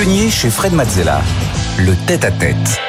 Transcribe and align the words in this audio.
pionnier 0.00 0.30
chez 0.30 0.48
Fred 0.48 0.72
Mazzella. 0.72 1.20
Le 1.78 1.94
tête-à-tête. 2.06 2.80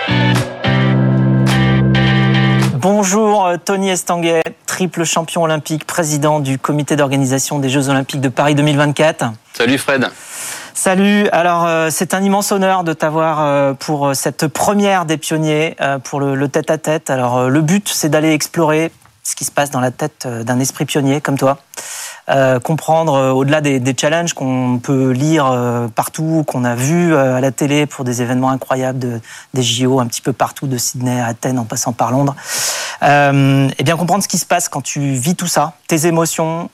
Bonjour 2.75 3.47
euh, 3.47 3.57
Tony 3.57 3.89
Estanguet, 3.89 4.41
triple 4.65 5.03
champion 5.03 5.43
olympique, 5.43 5.85
président 5.85 6.39
du 6.39 6.57
comité 6.57 6.95
d'organisation 6.95 7.59
des 7.59 7.67
Jeux 7.67 7.89
olympiques 7.89 8.21
de 8.21 8.29
Paris 8.29 8.55
2024. 8.55 9.25
Salut 9.51 9.77
Fred. 9.77 10.07
Salut, 10.73 11.27
alors 11.33 11.65
euh, 11.65 11.89
c'est 11.91 12.13
un 12.13 12.23
immense 12.23 12.53
honneur 12.53 12.85
de 12.85 12.93
t'avoir 12.93 13.41
euh, 13.41 13.73
pour 13.73 14.15
cette 14.15 14.47
première 14.47 15.03
des 15.03 15.17
pionniers 15.17 15.75
pour 16.05 16.21
le 16.21 16.47
tête-à-tête. 16.47 17.09
Alors 17.09 17.49
le 17.49 17.61
but 17.61 17.89
c'est 17.89 18.07
d'aller 18.07 18.31
explorer 18.31 18.89
ce 19.23 19.35
qui 19.35 19.43
se 19.43 19.51
passe 19.51 19.69
dans 19.69 19.81
la 19.81 19.91
tête 19.91 20.27
d'un 20.27 20.61
esprit 20.61 20.85
pionnier 20.85 21.19
comme 21.19 21.37
toi. 21.37 21.57
Euh, 22.29 22.59
comprendre 22.59 23.15
euh, 23.15 23.31
au-delà 23.31 23.61
des, 23.61 23.79
des, 23.79 23.95
challenges 23.99 24.33
qu'on 24.33 24.79
peut 24.81 25.09
lire 25.09 25.47
euh, 25.47 25.87
partout, 25.87 26.43
qu'on 26.45 26.63
a 26.63 26.75
vu 26.75 27.15
à 27.15 27.41
la 27.41 27.51
télé 27.51 27.87
pour 27.87 28.05
des 28.05 28.21
événements 28.21 28.51
incroyables 28.51 28.99
de, 28.99 29.19
des 29.53 29.63
JO 29.63 29.99
un 29.99 30.05
petit 30.05 30.21
peu 30.21 30.31
partout, 30.31 30.67
de 30.67 30.77
Sydney 30.77 31.19
à 31.19 31.27
Athènes 31.27 31.57
en 31.57 31.65
passant 31.65 31.93
par 31.93 32.11
Londres. 32.11 32.35
Euh, 33.03 33.67
et 33.77 33.83
bien 33.83 33.97
comprendre 33.97 34.23
ce 34.23 34.27
qui 34.27 34.37
se 34.37 34.45
passe 34.45 34.69
quand 34.69 34.81
tu 34.81 34.99
vis 34.99 35.35
tout 35.35 35.47
ça, 35.47 35.73
tes 35.87 36.05
émotions, 36.05 36.69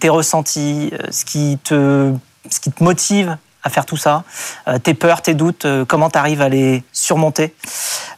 tes 0.00 0.08
ressentis, 0.08 0.92
ce 1.10 1.24
qui 1.24 1.58
te 1.62 2.12
ce 2.50 2.58
qui 2.58 2.72
te 2.72 2.82
motive 2.82 3.36
à 3.62 3.70
faire 3.70 3.86
tout 3.86 3.96
ça 3.96 4.24
euh, 4.68 4.78
Tes 4.78 4.94
peurs, 4.94 5.22
tes 5.22 5.34
doutes, 5.34 5.64
euh, 5.64 5.84
comment 5.84 6.10
tu 6.10 6.18
arrives 6.18 6.42
à 6.42 6.48
les 6.48 6.82
surmonter 6.92 7.54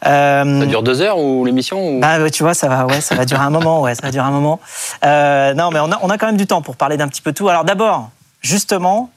euh, 0.07 0.61
Ça 0.61 0.67
dure 0.67 0.83
deux 0.83 1.01
heures 1.03 1.19
ou 1.19 1.45
l'émission 1.45 1.99
bah, 1.99 2.31
Tu 2.31 2.43
vois, 2.43 2.55
ça 2.55 2.69
va, 2.69 2.87
ouais, 2.87 3.01
ça 3.01 3.15
va 3.15 3.25
durer 3.25 3.43
un 3.43 3.51
moment. 3.51 3.83
Ouais, 3.83 3.95
ça 3.95 4.03
va 4.03 4.11
durer 4.11 4.27
un 4.27 4.31
moment. 4.31 4.61
non, 5.03 5.71
mais 5.71 5.81
on 5.81 5.93
a, 5.93 5.99
on 6.03 6.11
a 6.11 6.19
quand 6.19 6.27
même 6.27 6.37
du 6.37 6.47
temps 6.47 6.63
pour 6.63 6.77
parler 6.77 6.97
d'un 6.97 7.09
petit 7.09 7.23
peu 7.23 7.33
tout. 7.33 7.49
Alors 7.49 7.65
d'abord, 7.65 8.11
justement, 8.41 9.11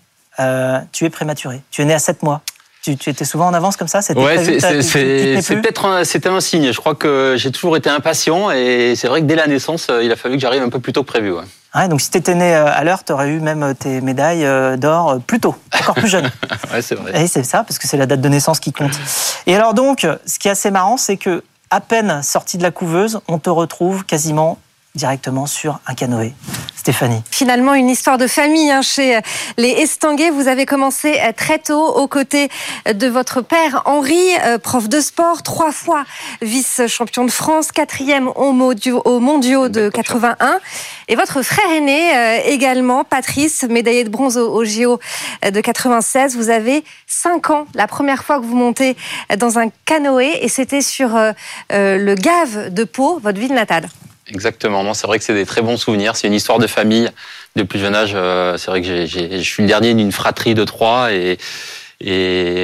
tu 0.91 1.05
es 1.05 1.09
prématuré. 1.09 1.61
Tu 1.71 1.81
es 1.81 1.85
né 1.85 1.93
à 1.93 1.99
7 1.99 2.23
mois. 2.23 2.41
Tu, 2.85 2.97
tu, 2.97 3.09
étais 3.09 3.25
souvent 3.25 3.47
en 3.47 3.53
avance 3.55 3.77
comme 3.77 3.87
ça 3.87 4.03
C'était 4.03 4.21
ouais, 4.21 4.37
peut-être 4.37 6.01
c'était 6.03 6.29
un 6.29 6.39
signe. 6.39 6.71
Je 6.71 6.77
crois 6.79 6.93
que 6.93 7.33
j'ai 7.35 7.51
toujours 7.51 7.75
été 7.77 7.89
impatient 7.89 8.51
et 8.51 8.93
c'est 8.95 9.07
vrai 9.07 9.21
que 9.21 9.25
dès 9.25 9.35
la 9.35 9.47
naissance, 9.47 9.87
il 10.03 10.11
a 10.11 10.15
fallu 10.15 10.35
que 10.35 10.41
j'arrive 10.41 10.61
un 10.61 10.69
peu 10.69 10.79
plus 10.79 10.93
tôt 10.93 11.01
que 11.01 11.07
prévu. 11.07 11.31
Ouais 11.31 11.41
donc 11.89 12.01
si 12.01 12.09
tu 12.09 12.17
étais 12.17 12.35
né 12.35 12.55
euh, 12.55 12.65
à 12.65 12.83
l'heure, 12.83 13.03
tu 13.03 13.11
aurais 13.11 13.29
eu 13.29 13.39
même 13.39 13.63
euh, 13.63 13.73
tes 13.73 14.01
médailles 14.01 14.45
euh, 14.45 14.77
d'or 14.77 15.19
plus 15.25 15.39
tôt, 15.39 15.55
encore 15.77 15.95
plus 15.95 16.07
jeune. 16.07 16.31
ouais, 16.73 16.81
c'est 16.81 16.95
vrai. 16.95 17.23
Et 17.23 17.27
c'est 17.27 17.43
ça, 17.43 17.63
parce 17.63 17.77
que 17.77 17.87
c'est 17.87 17.97
la 17.97 18.05
date 18.05 18.21
de 18.21 18.29
naissance 18.29 18.59
qui 18.59 18.71
compte. 18.71 18.97
Et 19.45 19.55
alors 19.55 19.73
donc, 19.73 20.07
ce 20.25 20.39
qui 20.39 20.47
est 20.47 20.51
assez 20.51 20.71
marrant, 20.71 20.97
c'est 20.97 21.17
que 21.17 21.43
à 21.69 21.81
peine 21.81 22.21
sorti 22.23 22.57
de 22.57 22.63
la 22.63 22.71
couveuse, 22.71 23.19
on 23.27 23.39
te 23.39 23.49
retrouve 23.49 24.05
quasiment 24.05 24.57
directement 24.95 25.45
sur 25.45 25.79
un 25.85 25.93
canoë. 25.93 26.33
Stéphanie. 26.85 27.23
Finalement, 27.31 27.73
une 27.73 27.89
histoire 27.89 28.19
de 28.19 28.27
famille 28.27 28.69
hein, 28.69 28.83
chez 28.83 29.19
les 29.57 29.69
Estanguet. 29.69 30.29
Vous 30.29 30.47
avez 30.47 30.67
commencé 30.67 31.19
euh, 31.19 31.31
très 31.35 31.57
tôt 31.57 31.83
aux 31.83 32.07
côtés 32.07 32.47
de 32.85 33.07
votre 33.07 33.41
père 33.41 33.81
Henri, 33.85 34.21
euh, 34.43 34.59
prof 34.59 34.87
de 34.87 34.99
sport, 34.99 35.41
trois 35.41 35.71
fois 35.71 36.03
vice-champion 36.43 37.25
de 37.25 37.31
France, 37.31 37.71
quatrième 37.71 38.27
au 38.35 38.51
mondiaux 38.51 39.67
de 39.67 39.89
81. 39.89 40.59
Et 41.07 41.15
votre 41.15 41.41
frère 41.41 41.71
aîné 41.71 42.15
euh, 42.15 42.37
également, 42.45 43.03
Patrice, 43.03 43.63
médaillé 43.63 44.03
de 44.03 44.09
bronze 44.09 44.37
au, 44.37 44.63
JO 44.63 44.99
de 45.41 45.61
96. 45.61 46.37
Vous 46.37 46.51
avez 46.51 46.83
cinq 47.07 47.49
ans, 47.49 47.65
la 47.73 47.87
première 47.87 48.23
fois 48.23 48.39
que 48.39 48.45
vous 48.45 48.55
montez 48.55 48.95
dans 49.39 49.57
un 49.57 49.69
canoë, 49.85 50.37
et 50.43 50.49
c'était 50.49 50.81
sur 50.81 51.17
le 51.71 52.13
Gave 52.13 52.71
de 52.71 52.83
Pau, 52.83 53.19
votre 53.23 53.39
ville 53.39 53.55
natale. 53.55 53.89
Exactement. 54.27 54.93
c'est 54.93 55.07
vrai 55.07 55.19
que 55.19 55.25
c'est 55.25 55.33
des 55.33 55.45
très 55.45 55.61
bons 55.61 55.77
souvenirs. 55.77 56.15
C'est 56.15 56.27
une 56.27 56.33
histoire 56.33 56.59
de 56.59 56.67
famille. 56.67 57.09
De 57.55 57.63
plus 57.63 57.79
jeune 57.79 57.95
âge, 57.95 58.11
euh, 58.15 58.57
c'est 58.57 58.69
vrai 58.69 58.81
que 58.81 59.05
je 59.05 59.39
suis 59.41 59.63
le 59.63 59.69
dernier 59.69 59.93
d'une 59.93 60.11
fratrie 60.11 60.55
de 60.55 60.65
trois 60.65 61.13
et, 61.13 61.37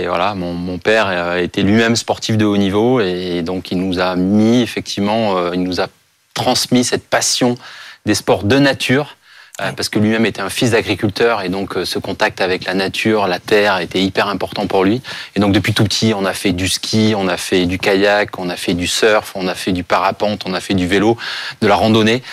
voilà, 0.06 0.36
mon, 0.36 0.54
mon 0.54 0.78
père 0.80 1.38
était 1.38 1.62
lui-même 1.62 1.96
sportif 1.96 2.36
de 2.36 2.44
haut 2.44 2.58
niveau 2.58 3.00
et 3.00 3.42
donc 3.42 3.72
il 3.72 3.78
nous 3.78 4.00
a 4.00 4.18
mis 4.18 4.62
effectivement, 4.62 5.38
euh, 5.38 5.52
il 5.54 5.64
nous 5.64 5.80
a 5.80 5.88
transmis 6.34 6.84
cette 6.84 7.08
passion 7.08 7.58
des 8.06 8.16
sports 8.16 8.44
de 8.44 8.60
nature 8.60 9.16
euh, 9.60 9.72
parce 9.74 9.90
que 9.90 10.00
lui-même 10.00 10.26
était 10.26 10.42
un 10.42 10.50
fils 10.50 10.72
d'agriculteur 10.72 11.42
et 11.42 11.50
donc 11.50 11.76
euh, 11.76 11.84
ce 11.84 12.00
contact 12.00 12.40
avec 12.40 12.64
la 12.64 12.74
nature, 12.74 13.28
la 13.28 13.40
terre 13.40 13.80
était 13.80 14.02
hyper 14.02 14.28
important 14.28 14.66
pour 14.66 14.86
lui. 14.86 15.02
Et 15.36 15.40
donc 15.42 15.52
depuis 15.52 15.74
tout 15.74 15.84
petit, 15.84 16.14
on 16.16 16.26
a 16.26 16.34
fait 16.34 16.54
du 16.54 16.70
ski, 16.70 17.14
on 17.18 17.28
a 17.28 17.36
fait 17.36 17.66
du 17.66 17.78
kayak, 17.78 18.40
on 18.40 18.50
a 18.50 18.56
fait 18.56 18.74
du 18.74 18.88
surf, 18.88 19.34
on 19.36 19.48
a 19.48 19.56
fait 19.56 19.74
du 19.74 19.84
parapente, 19.84 20.44
on 20.46 20.54
a 20.54 20.62
fait 20.62 20.74
du 20.74 20.88
vélo, 20.88 21.18
de 21.62 21.68
la 21.68 21.76
randonnée. 21.76 22.24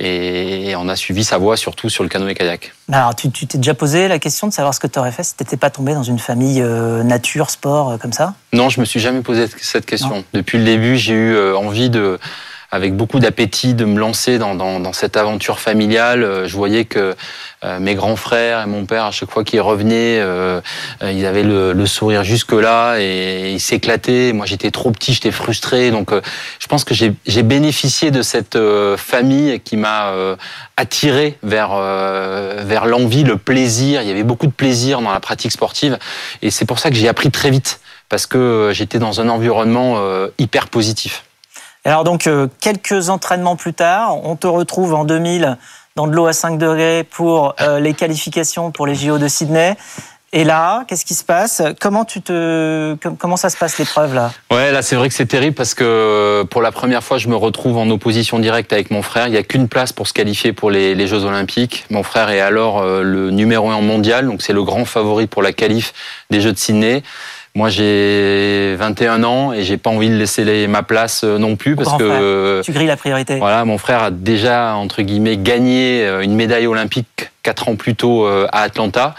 Et 0.00 0.76
on 0.76 0.88
a 0.88 0.94
suivi 0.94 1.24
sa 1.24 1.38
voie 1.38 1.56
surtout 1.56 1.88
sur 1.88 2.04
le 2.04 2.08
canoë-kayak. 2.08 2.72
Alors, 2.92 3.16
tu 3.16 3.28
t'es 3.30 3.58
déjà 3.58 3.74
posé 3.74 4.06
la 4.06 4.20
question 4.20 4.46
de 4.46 4.52
savoir 4.52 4.72
ce 4.72 4.78
que 4.78 4.86
tu 4.86 4.96
aurais 4.96 5.10
fait 5.10 5.24
si 5.24 5.34
tu 5.34 5.42
n'étais 5.42 5.56
pas 5.56 5.70
tombé 5.70 5.92
dans 5.92 6.04
une 6.04 6.20
famille 6.20 6.62
euh, 6.62 7.02
nature, 7.02 7.50
sport, 7.50 7.98
comme 7.98 8.12
ça? 8.12 8.34
Non, 8.52 8.68
je 8.68 8.78
me 8.78 8.84
suis 8.84 9.00
jamais 9.00 9.22
posé 9.22 9.46
cette 9.60 9.86
question. 9.86 10.22
Depuis 10.34 10.58
le 10.58 10.64
début, 10.64 10.96
j'ai 10.96 11.14
eu 11.14 11.52
envie 11.52 11.90
de 11.90 12.20
avec 12.70 12.94
beaucoup 12.94 13.18
d'appétit 13.18 13.72
de 13.74 13.84
me 13.84 13.98
lancer 13.98 14.38
dans, 14.38 14.54
dans, 14.54 14.78
dans, 14.78 14.92
cette 14.92 15.16
aventure 15.16 15.58
familiale. 15.58 16.22
Euh, 16.22 16.46
je 16.46 16.54
voyais 16.54 16.84
que 16.84 17.14
euh, 17.64 17.80
mes 17.80 17.94
grands 17.94 18.16
frères 18.16 18.62
et 18.62 18.66
mon 18.66 18.84
père, 18.84 19.06
à 19.06 19.10
chaque 19.10 19.30
fois 19.30 19.42
qu'ils 19.42 19.62
revenaient, 19.62 20.18
euh, 20.20 20.60
ils 21.02 21.24
avaient 21.24 21.42
le, 21.42 21.72
le 21.72 21.86
sourire 21.86 22.24
jusque-là 22.24 22.98
et 22.98 23.52
ils 23.52 23.60
s'éclataient. 23.60 24.32
Moi, 24.34 24.44
j'étais 24.44 24.70
trop 24.70 24.90
petit, 24.90 25.14
j'étais 25.14 25.30
frustré. 25.30 25.90
Donc, 25.90 26.10
je 26.12 26.66
pense 26.66 26.84
que 26.84 26.94
j'ai 26.94 27.42
bénéficié 27.42 28.10
de 28.10 28.22
cette 28.22 28.58
famille 28.96 29.60
qui 29.60 29.76
m'a 29.76 30.12
attiré 30.76 31.38
vers, 31.42 31.70
vers 31.70 32.86
l'envie, 32.86 33.24
le 33.24 33.36
plaisir. 33.36 34.02
Il 34.02 34.08
y 34.08 34.10
avait 34.10 34.22
beaucoup 34.22 34.46
de 34.46 34.52
plaisir 34.52 35.00
dans 35.00 35.12
la 35.12 35.20
pratique 35.20 35.52
sportive. 35.52 35.98
Et 36.42 36.50
c'est 36.50 36.64
pour 36.64 36.78
ça 36.78 36.90
que 36.90 36.96
j'ai 36.96 37.08
appris 37.08 37.30
très 37.30 37.50
vite 37.50 37.80
parce 38.08 38.26
que 38.26 38.70
j'étais 38.72 38.98
dans 38.98 39.20
un 39.20 39.28
environnement 39.28 39.98
hyper 40.38 40.68
positif. 40.68 41.24
Alors 41.88 42.04
donc, 42.04 42.26
euh, 42.26 42.48
quelques 42.60 43.08
entraînements 43.08 43.56
plus 43.56 43.72
tard, 43.72 44.22
on 44.22 44.36
te 44.36 44.46
retrouve 44.46 44.92
en 44.92 45.04
2000 45.04 45.56
dans 45.96 46.06
de 46.06 46.12
l'eau 46.12 46.26
à 46.26 46.34
5 46.34 46.58
degrés 46.58 47.02
pour 47.02 47.54
euh, 47.62 47.80
les 47.80 47.94
qualifications 47.94 48.70
pour 48.70 48.86
les 48.86 48.94
JO 48.94 49.16
de 49.16 49.26
Sydney. 49.26 49.74
Et 50.34 50.44
là, 50.44 50.84
qu'est-ce 50.86 51.06
qui 51.06 51.14
se 51.14 51.24
passe? 51.24 51.62
Comment 51.80 52.04
ça 53.38 53.48
se 53.48 53.56
passe 53.56 53.78
l'épreuve 53.78 54.14
là? 54.14 54.30
Ouais, 54.50 54.70
là 54.70 54.82
c'est 54.82 54.96
vrai 54.96 55.08
que 55.08 55.14
c'est 55.14 55.24
terrible 55.24 55.54
parce 55.56 55.72
que 55.72 56.44
pour 56.50 56.60
la 56.60 56.72
première 56.72 57.02
fois, 57.02 57.16
je 57.16 57.28
me 57.28 57.36
retrouve 57.36 57.78
en 57.78 57.88
opposition 57.88 58.38
directe 58.38 58.70
avec 58.74 58.90
mon 58.90 59.00
frère. 59.00 59.28
Il 59.28 59.30
n'y 59.30 59.38
a 59.38 59.42
qu'une 59.42 59.68
place 59.68 59.94
pour 59.94 60.06
se 60.06 60.12
qualifier 60.12 60.52
pour 60.52 60.70
les, 60.70 60.94
les, 60.94 61.06
Jeux 61.06 61.24
Olympiques. 61.24 61.86
Mon 61.88 62.02
frère 62.02 62.28
est 62.28 62.40
alors 62.40 62.80
euh, 62.80 63.02
le 63.02 63.30
numéro 63.30 63.70
un 63.70 63.80
mondial, 63.80 64.26
donc 64.26 64.42
c'est 64.42 64.52
le 64.52 64.62
grand 64.62 64.84
favori 64.84 65.26
pour 65.26 65.40
la 65.40 65.54
qualif 65.54 65.94
des 66.28 66.42
Jeux 66.42 66.52
de 66.52 66.58
Sydney. 66.58 67.02
Moi, 67.54 67.70
j'ai 67.70 68.76
21 68.76 69.24
ans 69.24 69.52
et 69.52 69.64
j'ai 69.64 69.78
pas 69.78 69.90
envie 69.90 70.10
de 70.10 70.14
laisser 70.14 70.66
ma 70.68 70.82
place 70.82 71.22
euh, 71.24 71.38
non 71.38 71.56
plus 71.56 71.74
parce 71.76 71.96
que 71.96 72.60
tu 72.62 72.72
grilles 72.72 72.86
la 72.86 72.96
priorité. 72.96 73.36
Voilà, 73.36 73.64
mon 73.64 73.78
frère 73.78 74.02
a 74.02 74.10
déjà 74.10 74.74
entre 74.74 75.02
guillemets 75.02 75.36
gagné 75.36 76.04
euh, 76.04 76.20
une 76.20 76.34
médaille 76.34 76.66
olympique 76.66 77.30
quatre 77.42 77.68
ans 77.68 77.76
plus 77.76 77.94
tôt 77.94 78.26
euh, 78.26 78.46
à 78.52 78.62
Atlanta. 78.62 79.14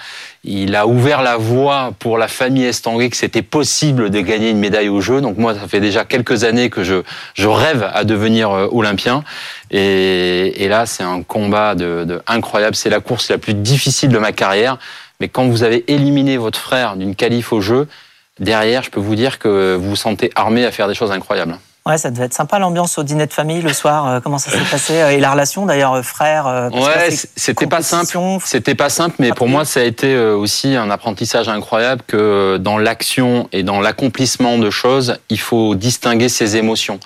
Il 0.45 0.75
a 0.75 0.87
ouvert 0.87 1.21
la 1.21 1.35
voie 1.35 1.91
pour 1.99 2.17
la 2.17 2.29
famille 2.29 2.63
Estanguet 2.63 3.09
que 3.09 3.17
c'était 3.17 3.41
possible 3.41 4.09
de 4.09 4.21
gagner 4.21 4.51
une 4.51 4.59
médaille 4.59 4.87
au 4.87 5.01
jeu. 5.01 5.19
Donc 5.19 5.37
moi, 5.37 5.53
ça 5.53 5.67
fait 5.67 5.81
déjà 5.81 6.05
quelques 6.05 6.45
années 6.45 6.69
que 6.69 6.83
je, 6.83 7.01
je 7.33 7.47
rêve 7.47 7.89
à 7.93 8.05
devenir 8.05 8.51
olympien. 8.71 9.25
Et, 9.69 10.63
et 10.63 10.69
là, 10.69 10.85
c'est 10.85 11.03
un 11.03 11.23
combat 11.23 11.75
de, 11.75 12.05
de 12.05 12.21
incroyable. 12.25 12.75
C'est 12.75 12.89
la 12.89 13.01
course 13.01 13.29
la 13.29 13.37
plus 13.37 13.53
difficile 13.53 14.11
de 14.11 14.17
ma 14.17 14.31
carrière. 14.31 14.77
Mais 15.19 15.27
quand 15.27 15.45
vous 15.49 15.63
avez 15.63 15.83
éliminé 15.91 16.37
votre 16.37 16.59
frère 16.59 16.95
d'une 16.95 17.15
qualif 17.15 17.51
au 17.51 17.59
jeu, 17.59 17.89
derrière, 18.39 18.83
je 18.83 18.91
peux 18.91 18.99
vous 18.99 19.15
dire 19.15 19.39
que 19.39 19.75
vous 19.75 19.89
vous 19.89 19.95
sentez 19.95 20.31
armé 20.35 20.65
à 20.65 20.71
faire 20.71 20.87
des 20.87 20.95
choses 20.95 21.11
incroyables. 21.11 21.57
Ouais, 21.85 21.97
ça 21.97 22.11
devait 22.11 22.25
être 22.25 22.33
sympa 22.33 22.59
l'ambiance 22.59 22.97
au 22.97 23.03
dîner 23.03 23.25
de 23.25 23.33
famille 23.33 23.61
le 23.61 23.73
soir. 23.73 24.07
Euh, 24.07 24.19
comment 24.19 24.37
ça 24.37 24.51
s'est 24.51 24.59
passé 24.69 24.93
euh, 24.93 25.09
et 25.09 25.19
la 25.19 25.31
relation 25.31 25.65
d'ailleurs 25.65 25.93
euh, 25.93 26.01
frère. 26.03 26.69
ouais, 26.71 27.09
c'était 27.35 27.67
pas 27.67 27.81
simple. 27.81 28.17
C'était 28.45 28.75
pas 28.75 28.89
simple, 28.89 29.15
mais 29.17 29.31
pour 29.31 29.47
moi 29.47 29.65
ça 29.65 29.79
a 29.79 29.83
été 29.83 30.17
aussi 30.17 30.75
un 30.75 30.91
apprentissage 30.91 31.49
incroyable 31.49 32.03
que 32.05 32.57
dans 32.57 32.77
l'action 32.77 33.47
et 33.51 33.63
dans 33.63 33.79
l'accomplissement 33.81 34.57
de 34.57 34.69
choses, 34.69 35.17
il 35.29 35.39
faut 35.39 35.73
distinguer 35.73 36.29
ses 36.29 36.57
émotions 36.57 36.99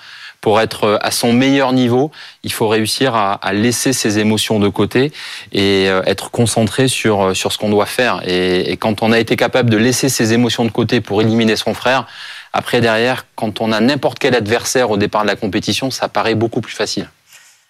pour 0.44 0.60
être 0.60 0.84
euh, 0.84 0.98
à 1.00 1.10
son 1.10 1.32
meilleur 1.32 1.72
niveau, 1.72 2.10
il 2.42 2.52
faut 2.52 2.68
réussir 2.68 3.14
à, 3.14 3.52
laisser 3.54 3.94
ses 3.94 4.18
émotions 4.18 4.60
de 4.60 4.68
côté 4.68 5.10
et 5.52 5.88
euh, 5.88 6.02
être 6.04 6.30
concentré 6.30 6.86
sur, 6.86 7.22
euh, 7.22 7.32
sur 7.34 7.50
ce 7.50 7.56
qu'on 7.56 7.70
doit 7.70 7.86
faire. 7.86 8.20
Et, 8.26 8.70
et 8.70 8.76
quand 8.76 9.02
on 9.02 9.10
a 9.10 9.18
été 9.18 9.36
capable 9.36 9.70
de 9.70 9.78
laisser 9.78 10.10
ses 10.10 10.34
émotions 10.34 10.66
de 10.66 10.70
côté 10.70 11.00
pour 11.00 11.22
éliminer 11.22 11.56
son 11.56 11.72
frère, 11.72 12.06
après 12.52 12.82
derrière, 12.82 13.24
quand 13.36 13.62
on 13.62 13.72
a 13.72 13.80
n'importe 13.80 14.18
quel 14.18 14.34
adversaire 14.34 14.90
au 14.90 14.98
départ 14.98 15.22
de 15.22 15.28
la 15.28 15.36
compétition, 15.36 15.90
ça 15.90 16.10
paraît 16.10 16.34
beaucoup 16.34 16.60
plus 16.60 16.74
facile. 16.74 17.08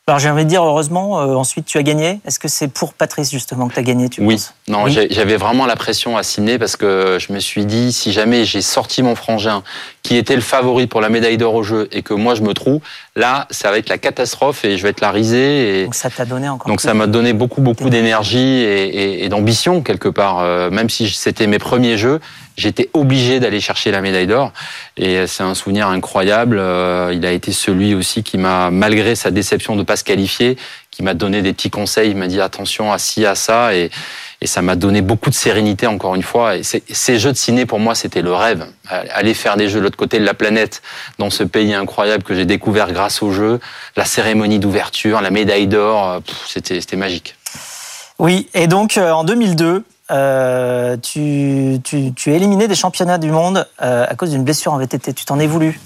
Alors 0.06 0.19
j'ai 0.19 0.29
envie 0.29 0.45
de 0.45 0.51
dire 0.51 0.62
heureusement, 0.62 1.23
euh, 1.23 1.35
ensuite 1.35 1.65
tu 1.65 1.79
as 1.79 1.83
gagné. 1.83 2.21
Est-ce 2.27 2.39
que 2.39 2.47
c'est 2.47 2.69
pour 2.69 2.93
Patrice 2.93 3.31
justement 3.31 3.69
que 3.69 3.73
tu 3.73 3.81
as 3.81 3.83
gagné 3.83 4.11
tu 4.11 4.21
Oui, 4.21 4.35
penses? 4.35 4.53
Non, 4.69 4.87
j'avais 4.87 5.39
vraiment 5.39 5.65
la 5.65 5.77
pression 5.77 6.19
à 6.19 6.23
Sydney 6.23 6.59
parce 6.59 6.77
que 6.77 7.17
je 7.19 7.33
me 7.33 7.39
suis 7.41 7.65
dit 7.65 7.91
si 7.91 8.12
jamais 8.12 8.45
j'ai 8.45 8.61
sorti 8.61 9.03
mon 9.03 9.15
frangin 9.15 9.62
qui 10.03 10.17
était 10.17 10.35
le 10.35 10.43
favori 10.43 10.87
pour 10.87 11.01
la 11.01 11.09
médaille 11.09 11.39
d'or 11.39 11.55
au 11.55 11.62
jeu 11.62 11.89
et 11.91 12.03
que 12.03 12.12
moi 12.12 12.35
je 12.35 12.43
me 12.43 12.53
trouve, 12.53 12.83
là 13.17 13.47
ça 13.51 13.71
va 13.71 13.79
être 13.79 13.89
la 13.89 13.97
catastrophe 13.97 14.67
et 14.67 14.77
je 14.77 14.83
vais 14.83 14.91
être 14.91 15.01
la 15.01 15.11
risée. 15.11 15.81
Et... 15.81 15.85
Donc 15.85 15.95
ça 15.95 16.11
t'a 16.11 16.27
donné 16.27 16.50
encore. 16.50 16.69
Donc 16.69 16.83
ça 16.83 16.93
m'a 16.93 17.07
donné 17.07 17.33
beaucoup 17.33 17.62
beaucoup 17.62 17.89
d'énergie 17.89 18.39
et, 18.39 18.85
et, 18.85 19.25
et 19.25 19.29
d'ambition 19.31 19.81
quelque 19.81 20.11
part, 20.11 20.41
euh, 20.41 20.69
même 20.69 20.91
si 20.91 21.09
c'était 21.09 21.47
mes 21.47 21.59
premiers 21.59 21.97
jeux. 21.97 22.21
J'étais 22.56 22.91
obligé 22.93 23.41
d'aller 23.41 23.61
chercher 23.61 23.91
la 23.91 24.01
médaille 24.01 24.27
d'or. 24.27 24.53
Et 24.97 25.27
c'est 25.27 25.43
un 25.43 25.55
souvenir 25.55 25.89
incroyable. 25.89 26.59
Euh, 26.59 27.12
il 27.15 27.25
a 27.27 27.33
été 27.33 27.53
celui 27.53 27.95
aussi 27.95 28.23
qui 28.23 28.39
m'a, 28.39 28.71
malgré 28.71 29.15
sa 29.15 29.31
déception 29.31 29.77
de 29.77 29.83
pas 29.83 29.97
se 29.97 30.05
qualifier, 30.05 30.56
qui 30.91 31.03
m'a 31.03 31.15
donné 31.15 31.43
des 31.43 31.53
petits 31.53 31.71
conseils. 31.71 32.11
Il 32.11 32.17
m'a 32.17 32.27
dit 32.27 32.41
attention 32.41 32.93
à 32.93 32.99
ci, 32.99 33.27
à 33.27 33.35
ça. 33.35 33.75
Et, 33.75 33.91
et 34.41 34.47
ça 34.47 34.62
m'a 34.62 34.77
donné 34.77 35.01
beaucoup 35.01 35.31
de 35.31 35.35
sérénité, 35.35 35.87
encore 35.87 36.15
une 36.15 36.23
fois. 36.23 36.56
Et 36.56 36.62
ces 36.62 37.19
jeux 37.19 37.33
de 37.33 37.37
ciné, 37.37 37.67
pour 37.67 37.81
moi, 37.81 37.95
c'était 37.95 38.23
le 38.23 38.33
rêve. 38.33 38.67
Aller 38.89 39.35
faire 39.35 39.57
des 39.57 39.69
jeux 39.69 39.79
de 39.79 39.85
l'autre 39.85 39.97
côté 39.97 40.19
de 40.19 40.25
la 40.25 40.35
planète, 40.35 40.83
dans 41.19 41.31
ce 41.31 41.43
pays 41.45 41.75
incroyable 41.75 42.23
que 42.23 42.35
j'ai 42.35 42.45
découvert 42.45 42.93
grâce 42.93 43.23
aux 43.23 43.33
jeux, 43.33 43.59
la 43.97 44.05
cérémonie 44.05 44.59
d'ouverture, 44.59 45.21
la 45.21 45.31
médaille 45.31 45.67
d'or, 45.67 46.21
c'était 46.47 46.97
magique. 46.97 47.37
Oui, 48.19 48.49
et 48.55 48.67
donc 48.67 48.97
euh, 48.97 49.11
en 49.11 49.25
2002, 49.25 49.85
euh, 50.11 50.97
tu, 50.97 51.81
tu, 51.83 52.12
tu, 52.12 52.33
es 52.33 52.37
éliminé 52.37 52.69
des 52.69 52.75
championnats 52.75 53.19
du 53.19 53.31
monde 53.31 53.67
euh, 53.83 54.06
à 54.09 54.15
cause 54.15 54.31
d'une 54.31 54.45
blessure 54.45 54.73
en 54.73 54.79
VTT. 54.79 55.15
Tu 55.15 55.25
t'en 55.25 55.39
es 55.39 55.47
voulu 55.47 55.81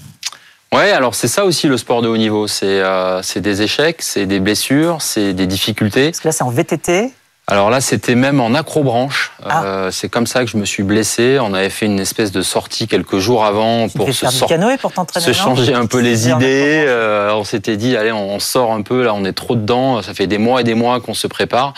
Ouais, 0.73 0.91
alors 0.91 1.15
c'est 1.15 1.27
ça 1.27 1.45
aussi 1.45 1.67
le 1.67 1.77
sport 1.77 2.01
de 2.01 2.07
haut 2.07 2.17
niveau. 2.17 2.47
C'est 2.47 3.41
des 3.41 3.61
échecs, 3.61 4.01
c'est 4.01 4.25
des 4.25 4.39
blessures, 4.39 5.01
c'est 5.01 5.33
des 5.33 5.47
difficultés. 5.47 6.11
Parce 6.11 6.19
que 6.19 6.27
là, 6.27 6.31
c'est 6.31 6.43
en 6.43 6.51
VTT. 6.51 7.11
Alors 7.51 7.71
là, 7.71 7.81
c'était 7.81 8.13
même 8.13 8.39
en 8.41 8.53
acrobranche. 8.53 9.31
Ah. 9.43 9.63
Euh, 9.63 9.91
c'est 9.91 10.07
comme 10.07 10.27
ça 10.27 10.45
que 10.45 10.51
je 10.51 10.55
me 10.55 10.65
suis 10.65 10.83
blessé. 10.83 11.39
On 11.41 11.55
avait 11.55 11.71
fait 11.71 11.87
une 11.87 11.99
espèce 11.99 12.31
de 12.31 12.43
sortie 12.43 12.87
quelques 12.87 13.17
jours 13.17 13.43
avant 13.43 13.89
pour 13.89 14.13
se, 14.13 14.27
se 14.27 15.33
changer 15.33 15.73
un 15.73 15.87
peu 15.87 15.99
les 15.99 16.29
idées. 16.29 16.85
Euh, 16.87 17.33
on 17.33 17.43
s'était 17.43 17.75
dit, 17.75 17.97
allez, 17.97 18.11
on 18.11 18.37
sort 18.39 18.71
un 18.71 18.83
peu. 18.83 19.03
Là, 19.03 19.15
on 19.15 19.25
est 19.25 19.33
trop 19.33 19.55
dedans. 19.55 20.03
Ça 20.03 20.13
fait 20.13 20.27
des 20.27 20.37
mois 20.37 20.61
et 20.61 20.63
des 20.63 20.75
mois 20.75 21.01
qu'on 21.01 21.15
se 21.15 21.25
prépare. 21.25 21.73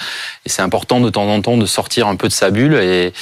Et 0.46 0.50
c'est 0.50 0.62
important 0.62 1.00
de 1.00 1.10
temps 1.10 1.30
en 1.30 1.42
temps 1.42 1.56
de 1.56 1.66
sortir 1.66 2.08
un 2.08 2.18
peu 2.18 2.28
de 2.28 2.34
sa 2.34 2.50
bulle. 2.50 2.74
Et, 2.74 3.14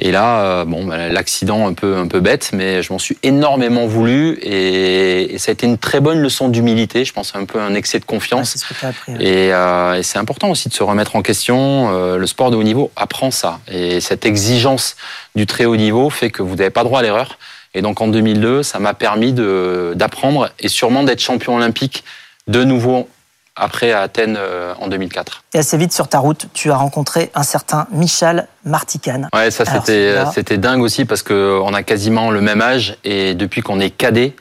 et 0.00 0.12
là, 0.12 0.42
euh, 0.42 0.64
bon, 0.64 0.86
bah, 0.86 1.08
l'accident 1.08 1.66
un 1.66 1.72
peu 1.72 1.96
un 1.96 2.06
peu 2.06 2.20
bête, 2.20 2.50
mais 2.52 2.82
je 2.82 2.92
m'en 2.92 3.00
suis 3.00 3.18
énormément 3.24 3.86
voulu 3.86 4.38
et, 4.42 5.36
ça 5.38 5.50
a 5.50 5.52
été 5.52 5.66
une 5.66 5.78
très 5.78 6.00
bonne 6.00 6.20
leçon 6.20 6.48
d'humilité. 6.48 7.04
Je 7.04 7.12
pense 7.12 7.34
un 7.34 7.44
peu 7.44 7.60
un 7.60 7.74
excès 7.74 7.98
de 7.98 8.04
confiance. 8.04 8.64
Euh, 9.08 9.94
et, 9.94 10.02
c'est 10.02 10.18
important 10.18 10.50
aussi 10.50 10.68
de 10.68 10.74
se 10.74 10.82
remettre 10.82 11.16
en 11.16 11.22
question. 11.22 11.90
Euh, 11.92 12.16
le 12.16 12.26
sport 12.26 12.50
de 12.50 12.56
haut 12.56 12.62
niveau 12.62 12.92
apprend 12.94 13.30
ça 13.30 13.60
et 13.68 14.00
cette 14.00 14.24
exigence 14.24 14.96
du 15.34 15.46
très 15.46 15.64
haut 15.64 15.76
niveau 15.76 16.10
fait 16.10 16.30
que 16.30 16.42
vous 16.42 16.54
n'avez 16.54 16.70
pas 16.70 16.84
droit 16.84 17.00
à 17.00 17.02
l'erreur. 17.02 17.38
Et 17.74 17.82
donc 17.82 18.00
en 18.00 18.08
2002, 18.08 18.62
ça 18.62 18.78
m'a 18.78 18.94
permis 18.94 19.32
d'apprendre 19.32 20.50
et 20.60 20.68
sûrement 20.68 21.02
d'être 21.02 21.20
champion 21.20 21.56
olympique 21.56 22.04
de 22.46 22.64
nouveau 22.64 23.08
après 23.58 23.92
à 23.92 24.02
Athènes 24.02 24.36
euh, 24.38 24.74
en 24.80 24.88
2004. 24.88 25.42
Et 25.54 25.58
assez 25.58 25.76
vite 25.76 25.92
sur 25.92 26.08
ta 26.08 26.18
route, 26.18 26.46
tu 26.54 26.70
as 26.70 26.76
rencontré 26.76 27.30
un 27.34 27.42
certain 27.42 27.86
Michel 27.90 28.48
Martican. 28.64 29.28
Ouais, 29.34 29.50
ça 29.50 29.64
c'était 29.64 30.14
c'était 30.32 30.58
dingue 30.58 30.82
aussi 30.82 31.04
parce 31.04 31.22
que 31.22 31.60
on 31.62 31.74
a 31.74 31.82
quasiment 31.82 32.30
le 32.30 32.40
même 32.40 32.60
âge 32.60 32.96
et 33.04 33.34
depuis 33.34 33.62
qu'on 33.62 33.80
est 33.80 33.90
cadet, 33.90 34.34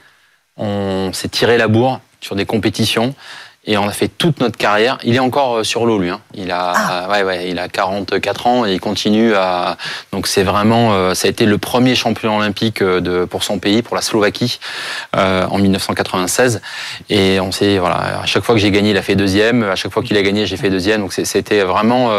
on 0.57 1.11
s'est 1.13 1.29
tiré 1.29 1.57
la 1.57 1.67
bourre 1.67 1.99
sur 2.21 2.35
des 2.35 2.45
compétitions 2.45 3.13
et 3.67 3.77
on 3.77 3.87
a 3.87 3.91
fait 3.91 4.07
toute 4.07 4.39
notre 4.39 4.57
carrière. 4.57 4.97
Il 5.03 5.15
est 5.15 5.19
encore 5.19 5.57
euh, 5.57 5.63
sur 5.63 5.85
l'eau, 5.85 5.99
lui. 5.99 6.09
Hein. 6.09 6.21
Il 6.33 6.51
a, 6.51 6.73
ah. 6.75 7.09
ouais, 7.11 7.23
ouais, 7.23 7.49
il 7.49 7.59
a 7.59 7.67
44 7.67 8.47
ans 8.47 8.65
et 8.65 8.73
il 8.73 8.79
continue 8.79 9.35
à. 9.35 9.77
Donc 10.13 10.25
c'est 10.27 10.43
vraiment, 10.43 10.93
euh, 10.93 11.13
ça 11.13 11.27
a 11.27 11.29
été 11.31 11.45
le 11.45 11.57
premier 11.57 11.93
champion 11.93 12.37
olympique 12.37 12.81
euh, 12.81 13.01
de 13.01 13.25
pour 13.25 13.43
son 13.43 13.59
pays, 13.59 13.81
pour 13.81 13.95
la 13.95 14.01
Slovaquie, 14.01 14.59
euh, 15.17 15.45
en 15.47 15.57
1996. 15.57 16.61
Et 17.09 17.41
on 17.41 17.51
sait, 17.51 17.77
voilà, 17.77 18.21
à 18.21 18.25
chaque 18.25 18.43
fois 18.43 18.55
que 18.55 18.61
j'ai 18.61 18.71
gagné, 18.71 18.91
il 18.91 18.97
a 18.97 19.01
fait 19.01 19.15
deuxième. 19.15 19.63
À 19.63 19.75
chaque 19.75 19.91
fois 19.91 20.01
qu'il 20.01 20.17
a 20.17 20.21
gagné, 20.21 20.45
j'ai 20.45 20.57
fait 20.57 20.69
deuxième. 20.69 21.01
Donc 21.01 21.11
c'était 21.11 21.61
vraiment 21.63 22.11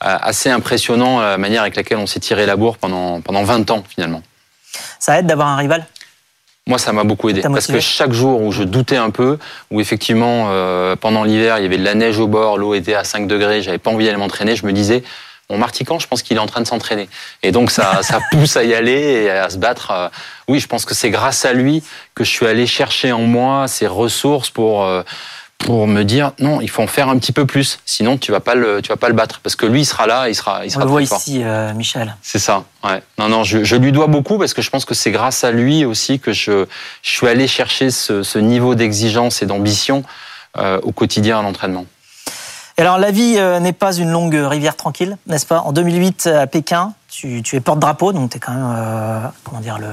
assez 0.00 0.48
impressionnant 0.48 1.20
la 1.20 1.38
manière 1.38 1.62
avec 1.62 1.76
laquelle 1.76 1.98
on 1.98 2.06
s'est 2.06 2.20
tiré 2.20 2.46
la 2.46 2.56
bourre 2.56 2.78
pendant 2.78 3.20
pendant 3.20 3.44
20 3.44 3.70
ans 3.70 3.84
finalement. 3.88 4.22
Ça 4.98 5.18
aide 5.18 5.26
d'avoir 5.26 5.48
un 5.48 5.56
rival? 5.56 5.86
Moi, 6.66 6.78
ça 6.78 6.92
m'a 6.92 7.04
beaucoup 7.04 7.28
aidé 7.28 7.42
parce 7.42 7.68
que 7.68 7.78
chaque 7.78 8.12
jour 8.12 8.42
où 8.42 8.50
je 8.50 8.64
doutais 8.64 8.96
un 8.96 9.10
peu, 9.10 9.38
où 9.70 9.80
effectivement 9.80 10.48
euh, 10.50 10.96
pendant 10.96 11.22
l'hiver 11.22 11.58
il 11.58 11.62
y 11.62 11.66
avait 11.66 11.78
de 11.78 11.84
la 11.84 11.94
neige 11.94 12.18
au 12.18 12.26
bord, 12.26 12.58
l'eau 12.58 12.74
était 12.74 12.94
à 12.94 13.04
5 13.04 13.28
degrés, 13.28 13.62
j'avais 13.62 13.78
pas 13.78 13.90
envie 13.90 14.04
d'aller 14.06 14.18
m'entraîner, 14.18 14.56
je 14.56 14.66
me 14.66 14.72
disais 14.72 15.04
mon 15.48 15.58
Martican, 15.58 16.00
je 16.00 16.08
pense 16.08 16.22
qu'il 16.22 16.36
est 16.36 16.40
en 16.40 16.46
train 16.46 16.60
de 16.60 16.66
s'entraîner. 16.66 17.08
Et 17.44 17.52
donc 17.52 17.70
ça, 17.70 17.98
ça 18.02 18.18
pousse 18.32 18.56
à 18.56 18.64
y 18.64 18.74
aller 18.74 19.24
et 19.24 19.30
à 19.30 19.48
se 19.48 19.58
battre. 19.58 19.90
Euh, 19.92 20.08
oui, 20.48 20.58
je 20.58 20.66
pense 20.66 20.84
que 20.84 20.94
c'est 20.94 21.10
grâce 21.10 21.44
à 21.44 21.52
lui 21.52 21.84
que 22.14 22.24
je 22.24 22.30
suis 22.30 22.46
allé 22.46 22.66
chercher 22.66 23.12
en 23.12 23.22
moi 23.22 23.68
ces 23.68 23.86
ressources 23.86 24.50
pour 24.50 24.84
euh, 24.84 25.02
pour 25.58 25.86
me 25.86 26.02
dire 26.04 26.32
non, 26.38 26.60
il 26.60 26.70
faut 26.70 26.82
en 26.82 26.86
faire 26.86 27.08
un 27.08 27.18
petit 27.18 27.32
peu 27.32 27.46
plus, 27.46 27.80
sinon 27.86 28.18
tu 28.18 28.30
vas 28.30 28.40
pas 28.40 28.54
le, 28.54 28.80
tu 28.82 28.88
vas 28.88 28.96
pas 28.96 29.08
le 29.08 29.14
battre 29.14 29.40
parce 29.42 29.56
que 29.56 29.66
lui 29.66 29.80
il 29.80 29.84
sera 29.84 30.06
là, 30.06 30.28
il 30.28 30.34
sera, 30.34 30.64
il 30.64 30.70
sera. 30.70 30.82
On 30.82 30.86
le 30.86 30.90
voit 30.90 31.02
ici, 31.02 31.42
euh, 31.42 31.72
Michel. 31.74 32.16
C'est 32.22 32.38
ça. 32.38 32.64
Ouais. 32.84 33.02
Non, 33.18 33.28
non, 33.28 33.44
je, 33.44 33.64
je, 33.64 33.76
lui 33.76 33.92
dois 33.92 34.06
beaucoup 34.06 34.38
parce 34.38 34.54
que 34.54 34.62
je 34.62 34.70
pense 34.70 34.84
que 34.84 34.94
c'est 34.94 35.10
grâce 35.10 35.44
à 35.44 35.50
lui 35.50 35.84
aussi 35.84 36.20
que 36.20 36.32
je, 36.32 36.66
je 37.02 37.10
suis 37.10 37.26
allé 37.26 37.48
chercher 37.48 37.90
ce, 37.90 38.22
ce 38.22 38.38
niveau 38.38 38.74
d'exigence 38.74 39.42
et 39.42 39.46
d'ambition 39.46 40.04
euh, 40.58 40.78
au 40.82 40.92
quotidien 40.92 41.40
à 41.40 41.42
l'entraînement. 41.42 41.86
Et 42.78 42.82
alors 42.82 42.98
la 42.98 43.10
vie 43.10 43.36
euh, 43.38 43.58
n'est 43.58 43.72
pas 43.72 43.94
une 43.94 44.10
longue 44.10 44.34
rivière 44.34 44.76
tranquille, 44.76 45.16
n'est-ce 45.26 45.46
pas? 45.46 45.60
En 45.60 45.72
2008 45.72 46.26
à 46.26 46.46
Pékin, 46.46 46.92
tu, 47.08 47.42
tu 47.42 47.56
es 47.56 47.60
porte-drapeau, 47.60 48.12
donc 48.12 48.30
tu 48.30 48.36
es 48.36 48.40
quand 48.40 48.52
même, 48.52 49.32
comment 49.44 49.60
dire, 49.60 49.78
le 49.78 49.88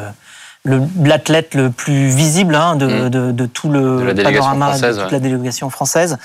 l'athlète 0.66 1.56
le, 1.56 1.70
plus 1.70 2.08
visible 2.08 2.56
hein, 2.56 2.76
de, 2.76 2.86
mm. 2.86 3.10
de, 3.10 3.32
de, 3.32 3.46
tout 3.46 3.70
le 3.70 4.14
panorama 4.16 4.78
de 4.78 5.02
toute 5.02 5.12
la 5.12 5.20
délégation 5.20 5.70
française. 5.70 6.18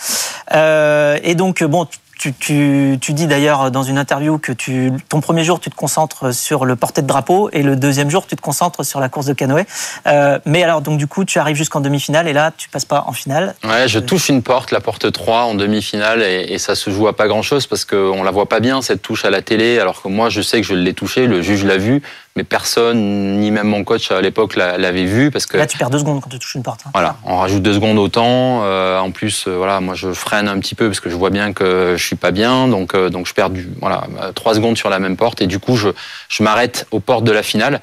Euh, 0.55 1.19
et 1.23 1.35
donc, 1.35 1.65
bon, 1.65 1.89
tu, 2.19 2.33
tu, 2.35 2.99
tu, 3.01 3.13
dis 3.13 3.27
d'ailleurs 3.27 3.71
dans 3.71 3.85
une 3.85 3.97
interview 3.97 4.39
que 4.39 4.53
tu, 4.53 4.93
ton 5.09 5.21
premier 5.21 5.45
jour, 5.45 5.61
tu 5.61 5.71
te 5.71 5.77
concentres 5.77 6.35
sur 6.35 6.65
le 6.65 6.77
porté 6.77 7.01
de 7.01 7.07
drapeau 7.07 7.49
et 7.53 7.63
le 7.63 7.77
deuxième 7.77 8.11
jour, 8.11 8.27
tu 8.27 8.37
te 8.37 8.41
concentres 8.41 8.85
sur 8.85 9.01
la 9.01 9.09
course 9.09 9.27
de 9.27 9.33
canoë. 9.33 9.67
Euh, 10.07 10.39
mais 10.45 10.63
alors, 10.63 10.83
donc 10.83 10.99
du 10.99 11.07
coup, 11.07 11.25
tu 11.25 11.39
arrives 11.39 11.57
jusqu'en 11.57 11.81
demi-finale 11.81 12.29
et 12.29 12.33
là, 12.33 12.53
tu 12.57 12.69
passes 12.69 12.85
pas 12.85 13.05
en 13.07 13.13
finale. 13.13 13.55
Ouais, 13.65 13.89
je 13.89 13.99
touche 14.01 14.29
une 14.29 14.43
porte, 14.43 14.73
la 14.73 14.81
porte 14.81 15.11
3 15.11 15.43
en 15.43 15.55
demi-finale 15.55 16.23
et, 16.23 16.53
et, 16.53 16.59
ça 16.59 16.75
se 16.75 16.91
joue 16.91 17.07
à 17.07 17.17
pas 17.17 17.29
grand-chose 17.29 17.67
parce 17.67 17.85
qu'on 17.85 18.23
la 18.23 18.31
voit 18.31 18.49
pas 18.49 18.61
bien, 18.61 18.83
cette 18.83 19.01
touche 19.01 19.25
à 19.25 19.31
la 19.31 19.43
télé, 19.43 19.79
alors 19.79 20.03
que 20.03 20.09
moi, 20.09 20.29
je 20.29 20.43
sais 20.43 20.61
que 20.61 20.67
je 20.67 20.75
l'ai 20.75 20.95
touchée, 20.95 21.27
le 21.27 21.41
juge 21.41 21.65
l'a 21.65 21.79
vu, 21.79 22.03
mais 22.39 22.45
personne, 22.45 23.41
ni 23.41 23.51
même 23.51 23.67
mon 23.67 23.83
coach 23.83 24.13
à 24.13 24.21
l'époque 24.21 24.55
l'avait 24.55 25.07
vu 25.07 25.33
parce 25.33 25.45
que 25.45 25.57
là 25.57 25.67
tu 25.67 25.77
perds 25.77 25.91
deux 25.91 25.99
secondes 25.99 26.21
quand 26.21 26.31
tu 26.31 26.39
touches 26.39 26.55
une 26.55 26.63
porte. 26.63 26.83
Hein. 26.87 26.91
Voilà, 26.95 27.17
on 27.25 27.39
rajoute 27.39 27.63
deux 27.63 27.75
secondes 27.75 27.99
au 27.99 28.07
temps. 28.07 28.63
Euh, 28.63 29.01
en 29.01 29.11
plus, 29.11 29.47
euh, 29.49 29.57
voilà, 29.57 29.81
moi 29.81 29.97
je 29.97 30.13
freine 30.13 30.47
un 30.47 30.61
petit 30.61 30.77
peu 30.77 30.87
parce 30.87 31.01
que 31.01 31.11
je 31.11 31.17
vois 31.17 31.31
bien 31.31 31.53
que 31.53 31.97
je 31.97 32.05
suis 32.05 32.15
pas 32.15 32.31
bien, 32.31 32.69
donc 32.69 32.95
euh, 32.95 33.11
donc 33.11 33.27
je 33.27 33.35
perds 33.35 33.51
du 33.51 33.69
voilà 33.81 34.05
trois 34.37 34.55
secondes 34.55 34.79
sur 34.79 34.89
la 34.89 35.01
même 35.01 35.17
porte 35.17 35.43
et 35.43 35.49
du 35.49 35.59
coup 35.59 35.75
je 35.75 35.89
je 36.29 36.45
m'arrête 36.45 36.87
aux 36.93 37.01
portes 37.01 37.25
de 37.25 37.33
la 37.33 37.43
finale. 37.43 37.81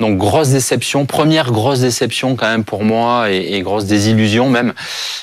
Donc 0.00 0.18
grosse 0.18 0.50
déception, 0.50 1.06
première 1.06 1.50
grosse 1.50 1.80
déception 1.80 2.36
quand 2.36 2.46
même 2.46 2.64
pour 2.64 2.84
moi 2.84 3.30
et, 3.32 3.54
et, 3.54 3.62
grosse 3.62 3.86
désillusion 3.86 4.48
même. 4.50 4.74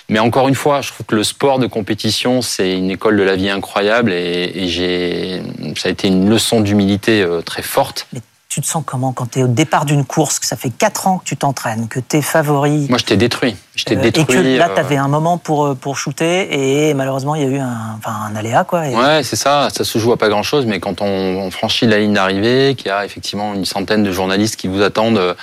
Mais 0.09 0.19
encore 0.19 0.49
une 0.49 0.55
fois, 0.55 0.81
je 0.81 0.91
trouve 0.91 1.05
que 1.05 1.15
le 1.15 1.23
sport 1.23 1.59
de 1.59 1.67
compétition 1.67 2.41
c'est 2.41 2.75
une 2.75 2.89
école 2.89 3.15
de 3.15 3.23
la 3.23 3.35
vie 3.35 3.49
incroyable 3.49 4.11
et, 4.11 4.51
et 4.55 4.67
j'ai 4.67 5.43
ça 5.77 5.87
a 5.87 5.91
été 5.91 6.07
une 6.07 6.27
leçon 6.27 6.61
d'humilité 6.61 7.25
très 7.45 7.61
forte 7.61 8.07
tu 8.55 8.61
te 8.61 8.67
sens 8.67 8.83
comment 8.85 9.11
quand 9.11 9.31
tu 9.31 9.39
es 9.39 9.43
au 9.43 9.49
départ 9.49 9.83
d'une 9.83 10.05
course, 10.05 10.39
que 10.39 10.45
ça 10.45 10.55
fait 10.55 10.69
4 10.69 11.07
ans 11.07 11.17
que 11.17 11.25
tu 11.25 11.35
t'entraînes, 11.35 11.89
que 11.89 11.99
tu 11.99 12.15
es 12.15 12.21
favori 12.21 12.87
Moi, 12.87 12.97
je 12.97 13.03
t'ai 13.03 13.17
détruit. 13.17 13.57
Je 13.75 13.83
t'ai 13.83 13.97
détruit. 13.97 14.23
Et 14.23 14.25
que 14.25 14.57
là, 14.57 14.69
tu 14.73 14.79
avais 14.79 14.95
un 14.95 15.09
moment 15.09 15.37
pour, 15.37 15.65
euh, 15.65 15.75
pour 15.75 15.97
shooter 15.97 16.87
et 16.87 16.93
malheureusement, 16.93 17.35
il 17.35 17.41
y 17.41 17.45
a 17.45 17.49
eu 17.49 17.59
un, 17.59 17.97
enfin, 17.97 18.13
un 18.29 18.33
aléa. 18.33 18.63
Quoi, 18.63 18.87
et... 18.87 18.95
Ouais, 18.95 19.23
c'est 19.23 19.35
ça. 19.35 19.67
Ça 19.75 19.83
se 19.83 19.99
joue 19.99 20.13
à 20.13 20.17
pas 20.17 20.29
grand-chose, 20.29 20.65
mais 20.65 20.79
quand 20.79 21.01
on, 21.01 21.51
franchit 21.51 21.85
la 21.85 21.99
ligne 21.99 22.13
d'arrivée, 22.13 22.75
qu'il 22.77 22.87
y 22.87 22.91
a 22.91 23.03
effectivement 23.03 23.53
une 23.53 23.65
centaine 23.65 24.03
de 24.03 24.11
journalistes 24.13 24.55
qui 24.55 24.69
vous 24.69 24.81
attendent 24.81 25.17
euh, 25.17 25.33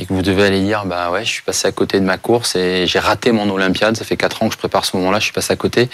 et 0.00 0.06
que 0.06 0.12
vous 0.12 0.22
devez 0.22 0.44
aller 0.44 0.60
dire, 0.60 0.84
bah 0.84 1.12
ouais, 1.12 1.24
je 1.24 1.30
suis 1.30 1.42
passé 1.44 1.68
à 1.68 1.72
côté 1.72 2.00
de 2.00 2.04
ma 2.04 2.18
course 2.18 2.56
et 2.56 2.88
j'ai 2.88 2.98
raté 2.98 3.30
mon 3.30 3.48
Olympiade. 3.50 3.96
Ça 3.96 4.04
fait 4.04 4.16
4 4.16 4.42
ans 4.42 4.48
que 4.48 4.54
je 4.54 4.58
prépare 4.58 4.84
ce 4.84 4.96
moment-là, 4.96 5.20
je 5.20 5.24
suis 5.26 5.32
passé 5.32 5.52
à 5.52 5.56
côté. 5.56 5.88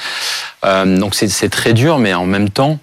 Euh, 0.64 0.96
donc 0.96 1.14
c'est 1.14 1.50
très 1.50 1.74
dur, 1.74 1.98
mais 1.98 2.14
en 2.14 2.24
même 2.24 2.48
temps, 2.48 2.78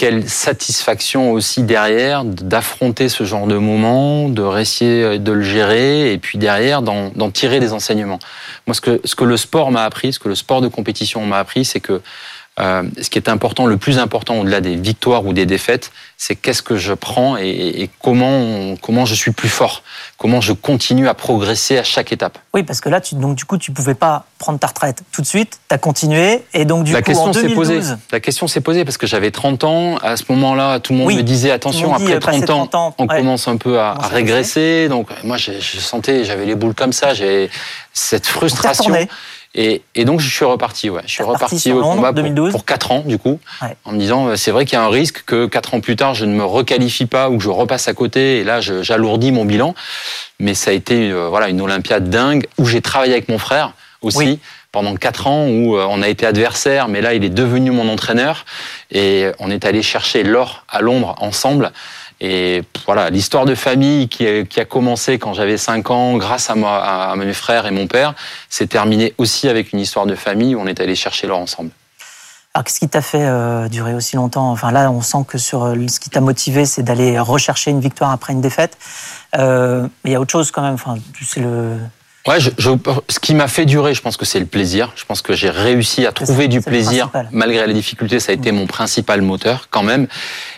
quelle 0.00 0.30
satisfaction 0.30 1.30
aussi 1.30 1.62
derrière 1.62 2.24
d'affronter 2.24 3.10
ce 3.10 3.24
genre 3.24 3.46
de 3.46 3.58
moment, 3.58 4.30
de 4.30 4.40
réussir 4.40 5.20
de 5.20 5.32
le 5.32 5.42
gérer 5.42 6.14
et 6.14 6.16
puis 6.16 6.38
derrière 6.38 6.80
d'en 6.80 7.30
tirer 7.30 7.60
des 7.60 7.74
enseignements. 7.74 8.18
Moi, 8.66 8.72
ce 8.72 8.80
que, 8.80 9.02
ce 9.04 9.14
que 9.14 9.24
le 9.24 9.36
sport 9.36 9.70
m'a 9.70 9.84
appris, 9.84 10.14
ce 10.14 10.18
que 10.18 10.30
le 10.30 10.34
sport 10.34 10.62
de 10.62 10.68
compétition 10.68 11.26
m'a 11.26 11.36
appris, 11.36 11.66
c'est 11.66 11.80
que 11.80 12.00
euh, 12.58 12.82
ce 13.00 13.08
qui 13.08 13.18
est 13.18 13.28
important, 13.28 13.64
le 13.66 13.76
plus 13.76 13.98
important 13.98 14.40
au-delà 14.40 14.60
des 14.60 14.76
victoires 14.76 15.24
ou 15.24 15.32
des 15.32 15.46
défaites, 15.46 15.92
c'est 16.18 16.34
qu'est-ce 16.34 16.62
que 16.62 16.76
je 16.76 16.92
prends 16.92 17.36
et, 17.38 17.88
comment 18.02 18.76
comment 18.82 19.06
je 19.06 19.14
suis 19.14 19.30
plus 19.30 19.48
fort, 19.48 19.82
comment 20.18 20.40
je 20.40 20.52
continue 20.52 21.08
à 21.08 21.14
progresser 21.14 21.78
à 21.78 21.84
chaque 21.84 22.12
étape. 22.12 22.38
Oui, 22.52 22.62
parce 22.62 22.80
que 22.80 22.88
là, 22.88 23.00
tu, 23.00 23.14
donc 23.14 23.36
du 23.36 23.44
coup, 23.44 23.56
tu 23.56 23.70
pouvais 23.70 23.94
pas 23.94 24.24
prendre 24.38 24.58
ta 24.58 24.66
retraite 24.66 25.02
tout 25.12 25.22
de 25.22 25.26
suite, 25.26 25.60
tu 25.68 25.74
as 25.74 25.78
continué 25.78 26.42
et 26.52 26.64
donc 26.64 26.84
du 26.84 26.92
la 26.92 27.00
coup 27.00 27.06
question 27.06 27.30
en 27.30 27.30
2012, 27.30 27.54
posée. 27.54 27.94
La 28.12 28.20
question 28.20 28.48
s'est 28.48 28.60
posée 28.60 28.84
parce 28.84 28.98
que 28.98 29.06
j'avais 29.06 29.30
30 29.30 29.64
ans 29.64 29.96
à 29.98 30.16
ce 30.16 30.24
moment-là, 30.28 30.80
tout 30.80 30.92
le 30.92 30.98
monde 30.98 31.14
me 31.14 31.22
disait 31.22 31.52
attention 31.52 31.94
après 31.94 32.18
30 32.18 32.50
ans, 32.50 32.66
30 32.66 32.74
ans, 32.74 32.94
on 32.98 33.06
commence 33.06 33.48
un 33.48 33.56
peu 33.56 33.78
à, 33.78 33.92
à 33.92 34.08
régresser. 34.08 34.88
Donc 34.88 35.08
moi, 35.24 35.38
je, 35.38 35.52
je 35.60 35.78
sentais, 35.78 36.24
j'avais 36.24 36.44
les 36.44 36.56
boules 36.56 36.74
comme 36.74 36.92
ça, 36.92 37.14
j'ai 37.14 37.48
cette 37.92 38.26
frustration. 38.26 38.94
Et, 39.54 39.82
et, 39.96 40.04
donc, 40.04 40.20
je 40.20 40.32
suis 40.32 40.44
reparti. 40.44 40.90
Ouais. 40.90 41.02
Je 41.06 41.12
suis 41.12 41.24
reparti 41.24 41.72
au 41.72 41.82
combat 41.82 42.12
pour, 42.12 42.50
pour 42.50 42.64
4 42.64 42.92
ans, 42.92 43.02
du 43.04 43.18
coup, 43.18 43.40
en 43.84 43.92
me 43.92 43.98
disant, 43.98 44.28
euh, 44.28 44.36
c'est 44.36 44.52
vrai 44.52 44.64
qu'il 44.64 44.74
y 44.74 44.80
a 44.80 44.84
un 44.84 44.90
risque 44.90 45.24
que 45.26 45.46
4 45.46 45.74
ans 45.74 45.80
plus 45.80 45.96
tard, 45.96 46.14
je 46.14 46.24
ne 46.24 46.32
me 46.32 46.44
requalifie 46.44 47.06
pas 47.06 47.30
ou 47.30 47.38
que 47.38 47.42
je 47.42 47.48
repasse 47.48 47.88
à 47.88 47.94
côté. 47.94 48.38
Et 48.38 48.44
là, 48.44 48.60
j'alourdis 48.60 49.32
mon 49.32 49.44
bilan. 49.44 49.74
Mais 50.38 50.54
ça 50.54 50.70
a 50.70 50.74
été 50.74 51.10
euh, 51.10 51.28
voilà, 51.28 51.48
une 51.48 51.60
Olympiade 51.60 52.08
dingue 52.08 52.46
où 52.58 52.66
j'ai 52.66 52.80
travaillé 52.80 53.12
avec 53.12 53.28
mon 53.28 53.38
frère 53.38 53.72
aussi. 54.02 54.38
Pendant 54.72 54.94
quatre 54.94 55.26
ans 55.26 55.48
où 55.48 55.76
euh, 55.76 55.84
on 55.90 56.00
a 56.00 56.08
été 56.08 56.24
adversaires, 56.24 56.86
mais 56.86 57.00
là 57.00 57.12
il 57.14 57.24
est 57.24 57.28
devenu 57.28 57.72
mon 57.72 57.88
entraîneur 57.88 58.44
et 58.92 59.26
on 59.40 59.50
est 59.50 59.64
allé 59.64 59.82
chercher 59.82 60.22
l'or 60.22 60.64
à 60.68 60.80
Londres 60.80 61.16
ensemble. 61.18 61.72
Et 62.20 62.62
voilà, 62.86 63.08
l'histoire 63.08 63.46
de 63.46 63.54
famille 63.54 64.08
qui 64.08 64.26
a, 64.26 64.44
qui 64.44 64.60
a 64.60 64.64
commencé 64.64 65.18
quand 65.18 65.32
j'avais 65.32 65.56
5 65.56 65.90
ans, 65.90 66.16
grâce 66.16 66.50
à, 66.50 66.54
moi, 66.54 66.82
à 66.82 67.16
mes 67.16 67.32
frères 67.32 67.66
et 67.66 67.70
mon 67.70 67.86
père, 67.86 68.14
s'est 68.48 68.66
terminée 68.66 69.14
aussi 69.16 69.48
avec 69.48 69.72
une 69.72 69.80
histoire 69.80 70.06
de 70.06 70.14
famille 70.14 70.54
où 70.54 70.60
on 70.60 70.66
est 70.66 70.80
allé 70.80 70.94
chercher 70.94 71.26
l'or 71.26 71.38
ensemble. 71.38 71.70
Alors, 72.52 72.64
qu'est-ce 72.64 72.80
qui 72.80 72.88
t'a 72.88 73.00
fait 73.00 73.24
euh, 73.24 73.68
durer 73.68 73.94
aussi 73.94 74.16
longtemps? 74.16 74.50
Enfin, 74.50 74.72
là, 74.72 74.90
on 74.90 75.02
sent 75.02 75.24
que 75.26 75.38
sur 75.38 75.62
euh, 75.62 75.86
ce 75.88 76.00
qui 76.00 76.10
t'a 76.10 76.20
motivé, 76.20 76.66
c'est 76.66 76.82
d'aller 76.82 77.18
rechercher 77.20 77.70
une 77.70 77.80
victoire 77.80 78.10
après 78.10 78.32
une 78.32 78.40
défaite. 78.40 78.76
Euh, 79.38 79.82
mais 80.02 80.10
il 80.10 80.12
y 80.12 80.16
a 80.16 80.20
autre 80.20 80.32
chose 80.32 80.50
quand 80.50 80.62
même. 80.62 80.74
Enfin, 80.74 80.96
c'est 81.22 81.40
le, 81.40 81.78
Ouais, 82.26 82.38
je, 82.38 82.50
je, 82.58 82.70
ce 83.08 83.18
qui 83.18 83.34
m'a 83.34 83.48
fait 83.48 83.64
durer, 83.64 83.94
je 83.94 84.02
pense 84.02 84.18
que 84.18 84.26
c'est 84.26 84.40
le 84.40 84.46
plaisir. 84.46 84.92
Je 84.94 85.04
pense 85.06 85.22
que 85.22 85.32
j'ai 85.32 85.48
réussi 85.48 86.06
à 86.06 86.12
trouver 86.12 86.48
du 86.48 86.60
plaisir 86.60 87.08
malgré 87.32 87.66
les 87.66 87.72
difficultés. 87.72 88.20
Ça 88.20 88.32
a 88.32 88.34
été 88.34 88.52
mon 88.52 88.66
principal 88.66 89.22
moteur 89.22 89.68
quand 89.70 89.82
même. 89.82 90.06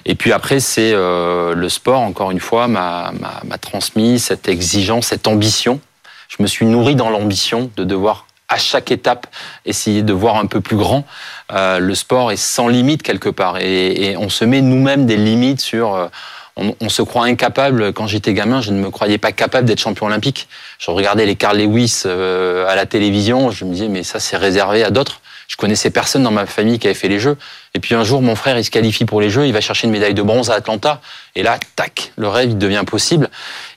Et 0.05 0.17
puis 0.17 0.33
après, 0.33 0.59
c'est 0.59 0.93
euh, 0.93 1.55
le 1.55 1.69
sport, 1.69 2.01
encore 2.01 2.33
une 2.33 2.41
fois, 2.41 2.67
m'a 2.67 3.13
transmis 3.61 4.19
cette 4.19 4.49
exigence, 4.49 5.07
cette 5.07 5.29
ambition. 5.29 5.81
Je 6.29 6.43
me 6.43 6.49
suis 6.49 6.67
nourri 6.67 6.97
dans 6.97 7.11
l'ambition 7.11 7.71
de 7.77 7.85
devoir 7.85 8.27
à 8.49 8.57
chaque 8.59 8.91
étape 8.91 9.29
essayer 9.65 10.03
de 10.03 10.13
voir 10.13 10.37
un 10.37 10.47
peu 10.47 10.61
plus 10.61 10.77
grand. 10.77 11.07
Euh, 11.53 11.79
le 11.79 11.95
sport 11.95 12.33
est 12.33 12.37
sans 12.37 12.67
limite 12.67 13.03
quelque 13.03 13.29
part 13.29 13.59
et, 13.59 14.11
et 14.11 14.17
on 14.17 14.29
se 14.29 14.45
met 14.45 14.63
nous-mêmes 14.63 15.07
des 15.07 15.17
limites 15.17 15.61
sur... 15.61 15.95
Euh, 15.95 16.09
on, 16.57 16.89
se 16.89 17.03
croit 17.03 17.25
incapable. 17.25 17.93
Quand 17.93 18.07
j'étais 18.07 18.35
gamin, 18.35 18.61
je 18.61 18.73
ne 18.73 18.79
me 18.79 18.91
croyais 18.91 19.19
pas 19.19 19.33
capable 19.33 19.67
d'être 19.67 19.81
champion 19.81 20.07
olympique. 20.07 20.49
Je 20.79 20.91
regardais 20.91 21.27
les 21.27 21.37
Carl 21.37 21.59
Lewis 21.59 22.03
euh, 22.07 22.67
à 22.69 22.75
la 22.75 22.87
télévision, 22.87 23.51
je 23.51 23.65
me 23.65 23.73
disais 23.73 23.89
mais 23.89 24.03
ça 24.03 24.21
c'est 24.21 24.37
réservé 24.37 24.85
à 24.85 24.91
d'autres. 24.91 25.21
Je 25.49 25.57
connaissais 25.59 25.91
personne 25.91 26.23
dans 26.23 26.31
ma 26.31 26.47
famille 26.47 26.79
qui 26.79 26.87
avait 26.87 26.95
fait 26.95 27.09
les 27.09 27.19
Jeux. 27.19 27.37
Et 27.75 27.79
puis 27.79 27.95
un 27.95 28.05
jour, 28.05 28.23
mon 28.23 28.35
frère, 28.37 28.57
il 28.57 28.65
se 28.65 28.71
qualifie 28.71 29.05
pour 29.05 29.21
les 29.21 29.29
Jeux, 29.29 29.47
il 29.47 29.53
va 29.53 29.61
chercher 29.61 29.87
une 29.87 29.93
médaille 29.93 30.15
de 30.15 30.23
bronze 30.23 30.51
à 30.51 30.55
Atlanta. 30.55 31.03
Et 31.35 31.43
là, 31.43 31.59
tac, 31.77 32.13
le 32.17 32.29
rêve, 32.29 32.57
devient 32.57 32.85
possible. 32.87 33.29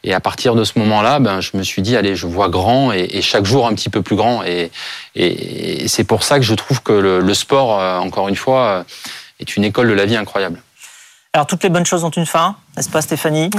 Et 0.05 0.13
à 0.13 0.22
partir 0.22 0.55
de 0.55 0.63
ce 0.63 0.79
moment-là, 0.79 1.20
ben, 1.20 1.41
je 1.41 1.51
me 1.55 1.63
suis 1.63 1.82
dit, 1.82 1.98
allez, 1.98 2.15
je 2.15 2.27
vois 2.27 2.48
grand 2.48 2.94
et, 2.94 3.22
chaque 3.22 3.46
jour 3.46 3.67
un 3.67 3.74
petit 3.74 3.89
peu 3.89 4.01
plus 4.01 4.15
grand. 4.15 4.44
Et, 4.44 4.72
et, 5.15 5.88
c'est 5.89 6.05
pour 6.05 6.24
ça 6.24 6.39
que 6.39 6.46
je 6.46 6.53
trouve 6.53 6.82
que 6.82 6.94
le, 6.94 7.20
le 7.20 7.34
sport, 7.34 7.79
euh, 7.79 7.98
encore 7.98 8.29
une 8.29 8.38
fois, 8.38 8.62
euh, 8.62 8.84
est 9.41 9.58
une 9.58 9.65
école 9.65 9.89
de 9.89 9.94
la 9.94 10.05
vie 10.05 10.15
incroyable. 10.15 10.62
Alors, 11.35 11.47
toutes 11.47 11.63
les 11.63 11.69
bonnes 11.69 11.85
choses 11.85 12.05
ont 12.05 12.11
une 12.11 12.25
fin, 12.25 12.55
n'est-ce 12.77 12.89
pas, 12.89 13.01
Stéphanie? 13.01 13.49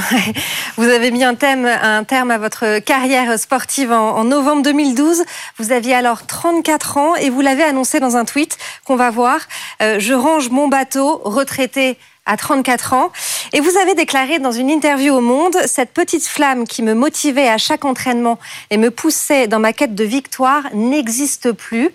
Vous 0.78 0.88
avez 0.88 1.10
mis 1.10 1.22
un, 1.22 1.34
thème, 1.34 1.66
un 1.66 2.04
terme 2.04 2.30
à 2.30 2.38
votre 2.38 2.78
carrière 2.78 3.38
sportive 3.38 3.92
en, 3.92 4.24
novembre 4.24 4.62
2012. 4.62 5.24
Vous 5.58 5.72
aviez 5.72 5.94
alors 5.94 6.26
34 6.26 6.96
ans 6.96 7.14
et 7.16 7.28
vous 7.28 7.42
l'avez 7.42 7.64
annoncé 7.64 8.00
dans 8.00 8.16
un 8.16 8.24
tweet 8.24 8.56
qu'on 8.86 8.96
va 8.96 9.10
voir. 9.10 9.40
Euh, 9.82 9.96
je 9.98 10.14
range 10.14 10.48
mon 10.48 10.68
bateau, 10.68 11.20
retraité 11.22 11.98
à 12.24 12.38
34 12.38 12.94
ans. 12.94 13.12
Et 13.52 13.60
vous 13.60 13.76
avez 13.76 13.94
déclaré 13.94 14.38
dans 14.38 14.52
une 14.52 14.70
interview 14.70 15.12
au 15.12 15.20
Monde, 15.20 15.58
cette 15.66 15.92
petite 15.92 16.26
flamme 16.26 16.66
qui 16.66 16.82
me 16.82 16.94
motivait 16.94 17.50
à 17.50 17.58
chaque 17.58 17.84
entraînement 17.84 18.38
et 18.70 18.78
me 18.78 18.90
poussait 18.90 19.48
dans 19.48 19.60
ma 19.60 19.74
quête 19.74 19.94
de 19.94 20.04
victoire 20.04 20.62
n'existe 20.72 21.52
plus. 21.52 21.90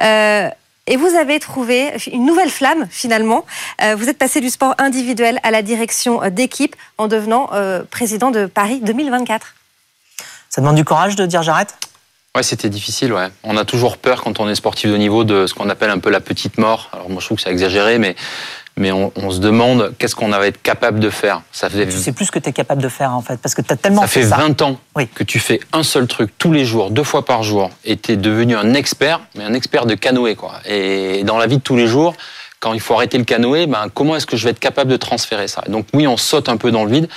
Euh, 0.00 0.50
et 0.90 0.96
vous 0.96 1.14
avez 1.14 1.38
trouvé 1.38 1.92
une 2.12 2.26
nouvelle 2.26 2.50
flamme 2.50 2.86
finalement. 2.90 3.46
Euh, 3.82 3.94
vous 3.94 4.08
êtes 4.08 4.18
passé 4.18 4.40
du 4.40 4.50
sport 4.50 4.74
individuel 4.76 5.38
à 5.42 5.50
la 5.50 5.62
direction 5.62 6.22
euh, 6.22 6.30
d'équipe 6.30 6.76
en 6.98 7.06
devenant 7.06 7.48
euh, 7.54 7.84
président 7.88 8.30
de 8.30 8.46
Paris 8.46 8.80
2024. 8.82 9.54
Ça 10.50 10.60
demande 10.60 10.76
du 10.76 10.84
courage 10.84 11.14
de 11.14 11.24
dire 11.24 11.42
j'arrête? 11.42 11.76
Ouais, 12.36 12.42
c'était 12.42 12.68
difficile, 12.68 13.12
ouais. 13.12 13.28
On 13.44 13.56
a 13.56 13.64
toujours 13.64 13.98
peur 13.98 14.22
quand 14.22 14.38
on 14.40 14.48
est 14.48 14.54
sportif 14.54 14.90
de 14.90 14.96
niveau 14.96 15.24
de 15.24 15.46
ce 15.46 15.54
qu'on 15.54 15.68
appelle 15.68 15.90
un 15.90 15.98
peu 15.98 16.10
la 16.10 16.20
petite 16.20 16.58
mort. 16.58 16.90
Alors 16.92 17.08
moi 17.08 17.20
je 17.20 17.26
trouve 17.26 17.36
que 17.36 17.42
c'est 17.42 17.50
exagéré, 17.50 17.98
mais 17.98 18.16
mais 18.80 18.90
on, 18.90 19.30
se 19.30 19.38
demande 19.38 19.94
qu'est-ce 19.98 20.16
qu'on 20.16 20.28
va 20.28 20.46
être 20.46 20.60
capable 20.62 20.98
de 20.98 21.10
faire. 21.10 21.42
Ça 21.52 21.68
fait... 21.68 21.86
Tu 21.86 21.98
sais 21.98 22.12
plus 22.12 22.24
ce 22.24 22.32
que 22.32 22.38
tu 22.38 22.48
es 22.48 22.52
capable 22.52 22.82
de 22.82 22.88
faire 22.88 23.14
en 23.14 23.20
fait, 23.20 23.36
parce 23.36 23.54
que 23.54 23.62
tu 23.62 23.72
as 23.72 23.76
tellement 23.76 24.00
ça 24.00 24.08
fait, 24.08 24.22
20 24.22 24.62
ans 24.62 24.80
que 25.14 25.22
tu 25.22 25.38
fais 25.38 25.60
un 25.72 25.82
seul 25.82 26.06
truc 26.06 26.32
tous 26.38 26.52
les 26.52 26.64
jours, 26.64 26.90
deux 26.90 27.04
fois 27.04 27.24
par 27.24 27.42
jour, 27.42 27.70
et 27.84 27.96
tu 27.96 28.12
es 28.12 28.16
devenu 28.16 28.56
un 28.56 28.74
expert, 28.74 29.20
mais 29.36 29.44
un 29.44 29.54
expert 29.54 29.86
de 29.86 29.94
canoë. 29.94 30.34
Quoi. 30.34 30.54
Et 30.64 31.22
dans 31.24 31.38
la 31.38 31.46
vie 31.46 31.58
de 31.58 31.62
tous 31.62 31.76
les 31.76 31.86
jours, 31.86 32.14
quand 32.58 32.72
il 32.72 32.80
faut 32.80 32.94
arrêter 32.94 33.18
le 33.18 33.24
canoë, 33.24 33.66
ben, 33.66 33.86
comment 33.92 34.16
est-ce 34.16 34.26
que 34.26 34.36
je 34.36 34.44
vais 34.44 34.50
être 34.50 34.60
capable 34.60 34.90
de 34.90 34.96
transférer 34.96 35.48
ça? 35.48 35.62
Donc 35.68 35.86
oui, 35.92 36.06
on 36.06 36.16
saute 36.16 36.48
un 36.48 36.56
peu 36.56 36.70
dans 36.70 36.84
le 36.84 36.90
vide. 36.90 37.08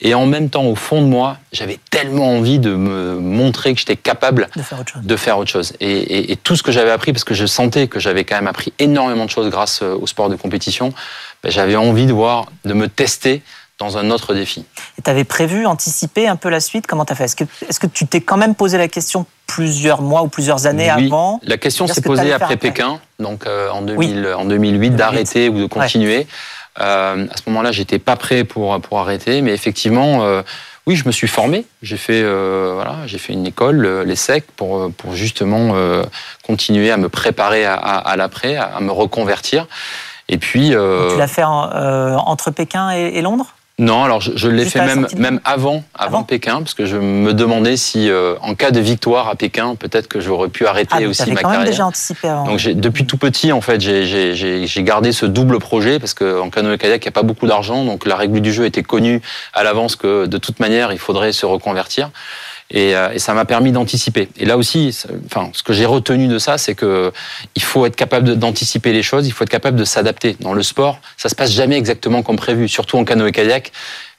Et 0.00 0.14
en 0.14 0.26
même 0.26 0.50
temps, 0.50 0.64
au 0.64 0.74
fond 0.74 1.00
de 1.00 1.06
moi, 1.06 1.38
j'avais 1.52 1.78
tellement 1.90 2.30
envie 2.30 2.58
de 2.58 2.74
me 2.74 3.18
montrer 3.18 3.72
que 3.72 3.80
j'étais 3.80 3.96
capable 3.96 4.48
de 4.54 4.62
faire 4.62 4.80
autre 4.80 4.92
chose. 4.92 5.02
De 5.02 5.16
faire 5.16 5.38
autre 5.38 5.50
chose. 5.50 5.72
Et, 5.80 6.32
et, 6.32 6.36
tout 6.36 6.54
ce 6.54 6.62
que 6.62 6.70
j'avais 6.70 6.90
appris, 6.90 7.12
parce 7.12 7.24
que 7.24 7.32
je 7.32 7.46
sentais 7.46 7.88
que 7.88 7.98
j'avais 7.98 8.24
quand 8.24 8.36
même 8.36 8.46
appris 8.46 8.74
énormément 8.78 9.24
de 9.24 9.30
choses 9.30 9.48
grâce 9.48 9.80
euh, 9.82 9.96
au 9.98 10.06
sport 10.06 10.28
de 10.28 10.36
compétition, 10.36 10.92
ben, 11.42 11.50
j'avais 11.50 11.76
envie 11.76 12.04
de 12.04 12.12
voir, 12.12 12.46
de 12.66 12.74
me 12.74 12.88
tester 12.88 13.42
dans 13.78 13.98
un 13.98 14.10
autre 14.10 14.34
défi. 14.34 14.64
Et 14.98 15.02
tu 15.02 15.10
avais 15.10 15.24
prévu, 15.24 15.66
anticipé 15.66 16.28
un 16.28 16.36
peu 16.36 16.48
la 16.48 16.60
suite? 16.60 16.86
Comment 16.86 17.04
tu 17.04 17.12
as 17.12 17.16
fait? 17.16 17.24
Est-ce 17.24 17.36
que, 17.36 17.44
est 17.44 17.78
que 17.78 17.86
tu 17.86 18.06
t'es 18.06 18.20
quand 18.20 18.36
même 18.36 18.54
posé 18.54 18.78
la 18.78 18.88
question 18.88 19.26
plusieurs 19.46 20.02
mois 20.02 20.22
ou 20.22 20.28
plusieurs 20.28 20.66
années 20.66 20.90
oui. 20.96 21.06
avant? 21.06 21.40
La 21.42 21.58
question 21.58 21.86
s'est 21.86 22.00
posée 22.00 22.32
après, 22.32 22.56
Pékin, 22.56 23.00
donc 23.18 23.46
euh, 23.46 23.70
en, 23.70 23.82
2000, 23.82 24.34
en 24.36 24.44
2008, 24.44 24.90
d'arrêter 24.90 25.48
ou 25.48 25.58
de 25.58 25.66
continuer. 25.66 26.26
Euh, 26.80 27.26
à 27.30 27.36
ce 27.36 27.42
moment-là, 27.48 27.72
j'étais 27.72 27.98
pas 27.98 28.16
prêt 28.16 28.44
pour 28.44 28.80
pour 28.80 28.98
arrêter, 28.98 29.42
mais 29.42 29.52
effectivement, 29.52 30.24
euh, 30.24 30.42
oui, 30.86 30.96
je 30.96 31.06
me 31.06 31.12
suis 31.12 31.28
formé. 31.28 31.64
J'ai 31.82 31.96
fait 31.96 32.22
euh, 32.22 32.72
voilà, 32.74 32.98
j'ai 33.06 33.18
fait 33.18 33.32
une 33.32 33.46
école, 33.46 34.02
l'ESSEC, 34.02 34.44
pour 34.56 34.92
pour 34.92 35.14
justement 35.14 35.74
continuer 36.44 36.90
à 36.90 36.96
me 36.96 37.08
préparer 37.08 37.64
à, 37.64 37.74
à, 37.74 38.16
l'après, 38.16 38.56
à, 38.56 38.80
me 38.80 38.92
reconvertir. 38.92 39.66
Et 40.28 40.38
puis. 40.38 40.70
tu 40.70 41.18
l'as 41.18 41.28
fait 41.28 41.44
entre 41.44 42.50
Pékin 42.50 42.90
et 42.90 43.22
Londres? 43.22 43.55
Non, 43.78 44.04
alors 44.04 44.22
je, 44.22 44.48
l'ai 44.48 44.64
fait 44.64 44.80
même, 44.80 45.06
même 45.18 45.38
avant, 45.44 45.84
avant, 45.94 46.22
Pékin, 46.22 46.60
parce 46.60 46.72
que 46.72 46.86
je 46.86 46.96
me 46.96 47.34
demandais 47.34 47.76
si, 47.76 48.08
euh, 48.08 48.34
en 48.40 48.54
cas 48.54 48.70
de 48.70 48.80
victoire 48.80 49.28
à 49.28 49.34
Pékin, 49.34 49.74
peut-être 49.74 50.08
que 50.08 50.18
j'aurais 50.18 50.48
pu 50.48 50.66
arrêter 50.66 51.04
ah, 51.04 51.08
aussi 51.08 51.30
ma 51.30 51.36
quand 51.36 51.42
carrière. 51.42 51.60
Même 51.60 51.68
déjà 51.68 51.84
anticipé 51.84 52.28
avant. 52.28 52.46
Donc 52.46 52.62
depuis 52.62 53.04
tout 53.04 53.18
petit, 53.18 53.52
en 53.52 53.60
fait, 53.60 53.82
j'ai 53.82 54.82
gardé 54.82 55.12
ce 55.12 55.26
double 55.26 55.58
projet 55.58 55.98
parce 55.98 56.14
qu'en 56.14 56.48
canoë-kayak, 56.48 57.04
il 57.04 57.06
n'y 57.06 57.10
a 57.10 57.12
pas 57.12 57.22
beaucoup 57.22 57.46
d'argent, 57.46 57.84
donc 57.84 58.06
la 58.06 58.16
règle 58.16 58.40
du 58.40 58.50
jeu 58.50 58.64
était 58.64 58.82
connue 58.82 59.20
à 59.52 59.62
l'avance 59.62 59.94
que 59.94 60.24
de 60.24 60.38
toute 60.38 60.58
manière, 60.58 60.90
il 60.90 60.98
faudrait 60.98 61.32
se 61.32 61.44
reconvertir. 61.44 62.10
Euh, 62.74 63.12
et, 63.12 63.18
ça 63.18 63.34
m'a 63.34 63.44
permis 63.44 63.72
d'anticiper. 63.72 64.28
Et 64.38 64.44
là 64.44 64.56
aussi, 64.56 64.96
enfin, 65.26 65.50
ce 65.52 65.62
que 65.62 65.72
j'ai 65.72 65.86
retenu 65.86 66.26
de 66.26 66.38
ça, 66.38 66.58
c'est 66.58 66.74
que 66.74 67.12
il 67.54 67.62
faut 67.62 67.86
être 67.86 67.96
capable 67.96 68.36
d'anticiper 68.36 68.92
les 68.92 69.02
choses, 69.02 69.26
il 69.26 69.30
faut 69.32 69.44
être 69.44 69.50
capable 69.50 69.76
de 69.76 69.84
s'adapter. 69.84 70.36
Dans 70.40 70.52
le 70.52 70.62
sport, 70.62 70.98
ça 71.16 71.28
se 71.28 71.34
passe 71.34 71.52
jamais 71.52 71.76
exactement 71.76 72.22
comme 72.22 72.36
prévu, 72.36 72.68
surtout 72.68 72.98
en 72.98 73.04
canoë-kayak. 73.04 73.72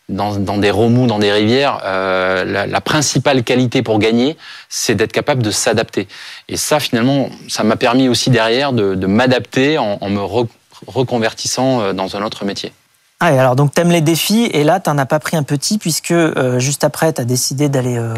Dans, 0.09 0.37
dans, 0.37 0.57
des 0.57 0.71
remous, 0.71 1.05
dans 1.05 1.19
des 1.19 1.33
rivières, 1.33 1.81
euh, 1.83 2.45
la, 2.45 2.65
la, 2.65 2.79
principale 2.79 3.43
qualité 3.43 3.81
pour 3.81 3.99
gagner, 3.99 4.37
c'est 4.69 4.95
d'être 4.95 5.11
capable 5.11 5.43
de 5.43 5.51
s'adapter. 5.51 6.07
Et 6.47 6.55
ça, 6.55 6.79
finalement, 6.79 7.29
ça 7.49 7.65
m'a 7.65 7.75
permis 7.75 8.07
aussi 8.07 8.29
derrière 8.29 8.71
de, 8.71 8.95
de 8.95 9.05
m'adapter 9.05 9.77
en, 9.77 9.97
en, 9.99 10.09
me 10.09 10.21
reconvertissant 10.85 11.81
euh, 11.81 11.91
dans 11.91 12.15
un 12.15 12.23
autre 12.23 12.45
métier. 12.45 12.71
Ah, 13.19 13.27
alors 13.27 13.55
donc 13.55 13.73
t'aimes 13.73 13.89
les 13.89 14.01
défis 14.01 14.45
et 14.53 14.63
là 14.63 14.79
t'en 14.79 14.95
as 14.99 15.07
pas 15.07 15.19
pris 15.19 15.37
un 15.37 15.41
petit 15.41 15.79
puisque 15.79 16.11
euh, 16.11 16.59
juste 16.59 16.83
après 16.83 17.11
t'as 17.13 17.23
décidé 17.23 17.67
d'aller 17.67 17.97
euh, 17.97 18.13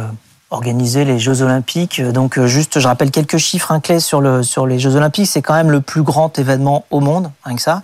organiser 0.50 1.06
les 1.06 1.20
Jeux 1.20 1.42
Olympiques. 1.42 2.02
Donc 2.02 2.38
euh, 2.38 2.48
juste 2.48 2.82
je 2.82 2.88
rappelle 2.88 3.10
quelques 3.10 3.38
chiffres 3.38 3.72
hein, 3.72 3.80
clés 3.80 4.02
sur 4.02 4.20
le 4.20 4.44
sur 4.44 4.68
les 4.68 4.78
Jeux 4.78 4.98
Olympiques. 4.98 5.28
C'est 5.28 5.42
quand 5.42 5.54
même 5.54 5.72
le 5.72 5.80
plus 5.80 6.02
grand 6.02 6.38
événement 6.38 6.84
au 6.90 7.00
monde, 7.00 7.32
rien 7.46 7.56
que 7.56 7.62
ça. 7.62 7.84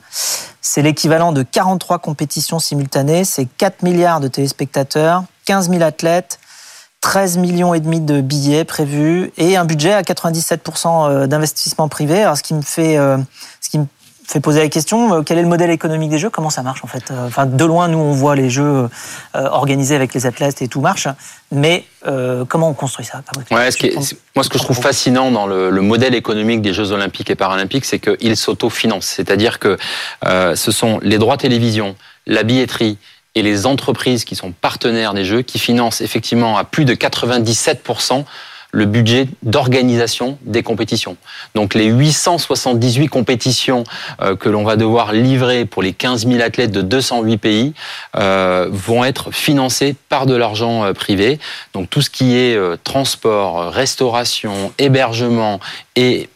C'est 0.59 0.81
l'équivalent 0.81 1.31
de 1.31 1.43
43 1.43 1.99
compétitions 1.99 2.59
simultanées. 2.59 3.23
C'est 3.23 3.45
4 3.45 3.83
milliards 3.83 4.19
de 4.19 4.27
téléspectateurs, 4.27 5.23
15 5.45 5.69
000 5.69 5.83
athlètes. 5.83 6.39
13 6.99 7.37
millions 7.37 7.75
et 7.75 7.79
demi 7.79 7.99
de 7.99 8.19
billets 8.19 8.65
prévus 8.65 9.31
et 9.37 9.57
un 9.57 9.65
budget 9.65 9.93
à 9.93 10.01
97% 10.01 11.27
d'investissement 11.27 11.87
privé. 11.87 12.23
Alors 12.23 12.35
ce 12.35 12.41
qui 12.41 12.55
me 12.55 12.63
fait, 12.63 12.97
fait 14.27 14.39
poser 14.39 14.59
la 14.61 14.69
question 14.69 15.13
euh, 15.13 15.21
quel 15.21 15.37
est 15.37 15.41
le 15.41 15.47
modèle 15.47 15.69
économique 15.69 16.09
des 16.09 16.17
jeux? 16.17 16.29
Comment 16.29 16.49
ça 16.49 16.63
marche 16.63 16.83
en 16.83 16.87
fait? 16.87 17.11
Euh, 17.11 17.27
Enfin, 17.27 17.45
de 17.45 17.65
loin, 17.65 17.87
nous 17.87 17.97
on 17.97 18.11
voit 18.11 18.35
les 18.35 18.49
jeux 18.49 18.63
euh, 18.63 18.87
organisés 19.33 19.95
avec 19.95 20.13
les 20.13 20.25
athlètes 20.25 20.61
et 20.61 20.67
tout 20.67 20.81
marche, 20.81 21.07
mais 21.51 21.85
comment 22.47 22.69
on 22.69 22.73
construit 22.73 23.05
ça? 23.05 23.23
Ouais, 23.49 23.71
ce 23.71 24.15
Moi, 24.35 24.43
ce 24.43 24.49
que 24.49 24.59
je 24.59 24.63
trouve 24.63 24.79
fascinant 24.79 25.31
dans 25.31 25.47
le, 25.47 25.71
modèle 25.81 26.13
économique 26.13 26.61
des 26.61 26.71
Jeux 26.71 26.91
Olympiques 26.91 27.31
et 27.31 27.35
Paralympiques, 27.35 27.85
c'est 27.85 27.97
qu'ils 27.97 28.37
s'autofinancent. 28.37 29.07
C'est-à-dire 29.07 29.57
que 29.57 29.77
ce 30.23 30.71
sont 30.71 30.99
les 31.01 31.17
droits 31.17 31.37
télévision, 31.37 31.95
la 32.27 32.43
billetterie 32.43 32.99
et 33.33 33.41
les 33.41 33.65
entreprises 33.65 34.23
qui 34.23 34.35
sont 34.35 34.51
partenaires 34.51 35.15
des 35.15 35.25
Jeux 35.25 35.41
qui 35.41 35.57
financent 35.57 36.01
effectivement 36.01 36.57
à 36.57 36.63
plus 36.63 36.85
de 36.85 36.93
97 36.93 37.81
le 38.75 38.85
budget 38.85 39.29
d'organisation 39.41 40.37
des 40.41 40.61
compétitions. 40.61 41.15
Donc 41.55 41.73
les 41.73 41.85
878 41.85 43.07
compétitions 43.07 43.85
euh, 44.21 44.35
que 44.35 44.49
l'on 44.49 44.63
va 44.63 44.75
devoir 44.75 45.13
livrer 45.13 45.65
pour 45.65 45.81
les 45.81 45.93
15 45.93 46.27
000 46.27 46.41
athlètes 46.41 46.71
de 46.71 46.81
208 46.81 47.37
pays 47.37 47.73
euh, 48.17 48.67
vont 48.69 49.05
être 49.05 49.31
financées 49.31 49.95
par 50.09 50.25
de 50.25 50.35
l'argent 50.35 50.83
euh, 50.83 50.91
privé. 50.91 51.39
Donc 51.73 51.89
tout 51.89 52.01
ce 52.01 52.09
qui 52.09 52.35
est 52.35 52.57
transport, 52.83 53.71
restauration, 53.71 54.73
hébergement 54.77 55.61
et 55.95 56.29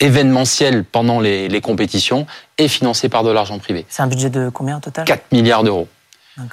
événementiel 0.00 0.84
pendant 0.84 1.20
les, 1.20 1.48
les 1.48 1.60
compétitions 1.60 2.26
est 2.56 2.68
financé 2.68 3.10
par 3.10 3.22
de 3.22 3.30
l'argent 3.30 3.58
privé. 3.58 3.84
C'est 3.90 4.02
un 4.02 4.06
budget 4.06 4.30
de 4.30 4.48
combien 4.48 4.78
au 4.78 4.80
total? 4.80 5.04
4 5.04 5.32
milliards 5.32 5.62
d'euros. 5.62 5.88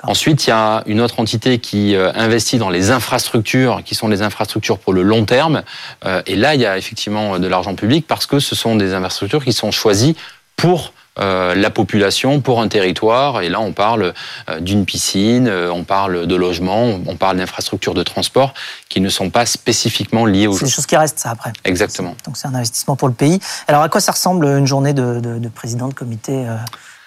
Ensuite, 0.04 0.46
il 0.48 0.50
y 0.50 0.54
a 0.54 0.84
une 0.86 1.02
autre 1.02 1.20
entité 1.20 1.60
qui 1.60 1.96
euh, 1.96 2.12
investit 2.16 2.58
dans 2.58 2.70
les 2.70 2.92
infrastructures, 2.92 3.82
qui 3.86 3.96
sont 3.96 4.08
les 4.08 4.22
infrastructures 4.22 4.80
pour 4.80 4.94
le 4.94 5.04
long 5.04 5.26
terme. 5.26 5.64
Euh, 6.06 6.22
et 6.26 6.36
là, 6.36 6.56
il 6.56 6.62
y 6.62 6.66
a 6.66 6.78
effectivement 6.78 7.40
de 7.40 7.48
l'argent 7.48 7.76
public 7.76 8.06
parce 8.08 8.26
que 8.26 8.40
ce 8.40 8.56
sont 8.56 8.76
des 8.76 8.94
infrastructures 8.94 9.44
qui 9.44 9.54
sont 9.54 9.72
choisies 9.72 10.16
pour 10.56 10.94
euh, 11.20 11.56
la 11.56 11.70
population 11.70 12.42
pour 12.42 12.62
un 12.62 12.68
territoire. 12.68 13.42
Et 13.42 13.50
là, 13.50 13.60
on 13.60 13.72
parle 13.72 14.14
d'une 14.60 14.86
piscine, 14.86 15.50
on 15.50 15.84
parle 15.84 16.28
de 16.28 16.36
logement, 16.36 17.00
on 17.06 17.16
parle 17.16 17.38
d'infrastructures 17.38 17.96
de 17.96 18.04
transport 18.04 18.54
qui 18.90 19.02
ne 19.02 19.10
sont 19.10 19.30
pas 19.30 19.46
spécifiquement 19.46 20.26
liées 20.26 20.48
au 20.48 20.58
C'est 20.58 20.66
des 20.66 20.72
choses 20.72 20.86
qui 20.86 20.98
restent, 20.98 21.20
ça, 21.20 21.32
après. 21.32 21.54
Exactement. 21.66 22.16
Donc, 22.26 22.38
c'est 22.38 22.48
un 22.48 22.56
investissement 22.56 22.96
pour 22.96 23.08
le 23.08 23.16
pays. 23.16 23.40
Alors, 23.68 23.82
à 23.82 23.90
quoi 23.90 24.02
ça 24.02 24.12
ressemble 24.12 24.46
une 24.46 24.68
journée 24.68 24.94
de, 24.94 25.20
de, 25.20 25.40
de 25.40 25.50
président 25.50 25.88
de 25.88 25.94
comité 25.94 26.46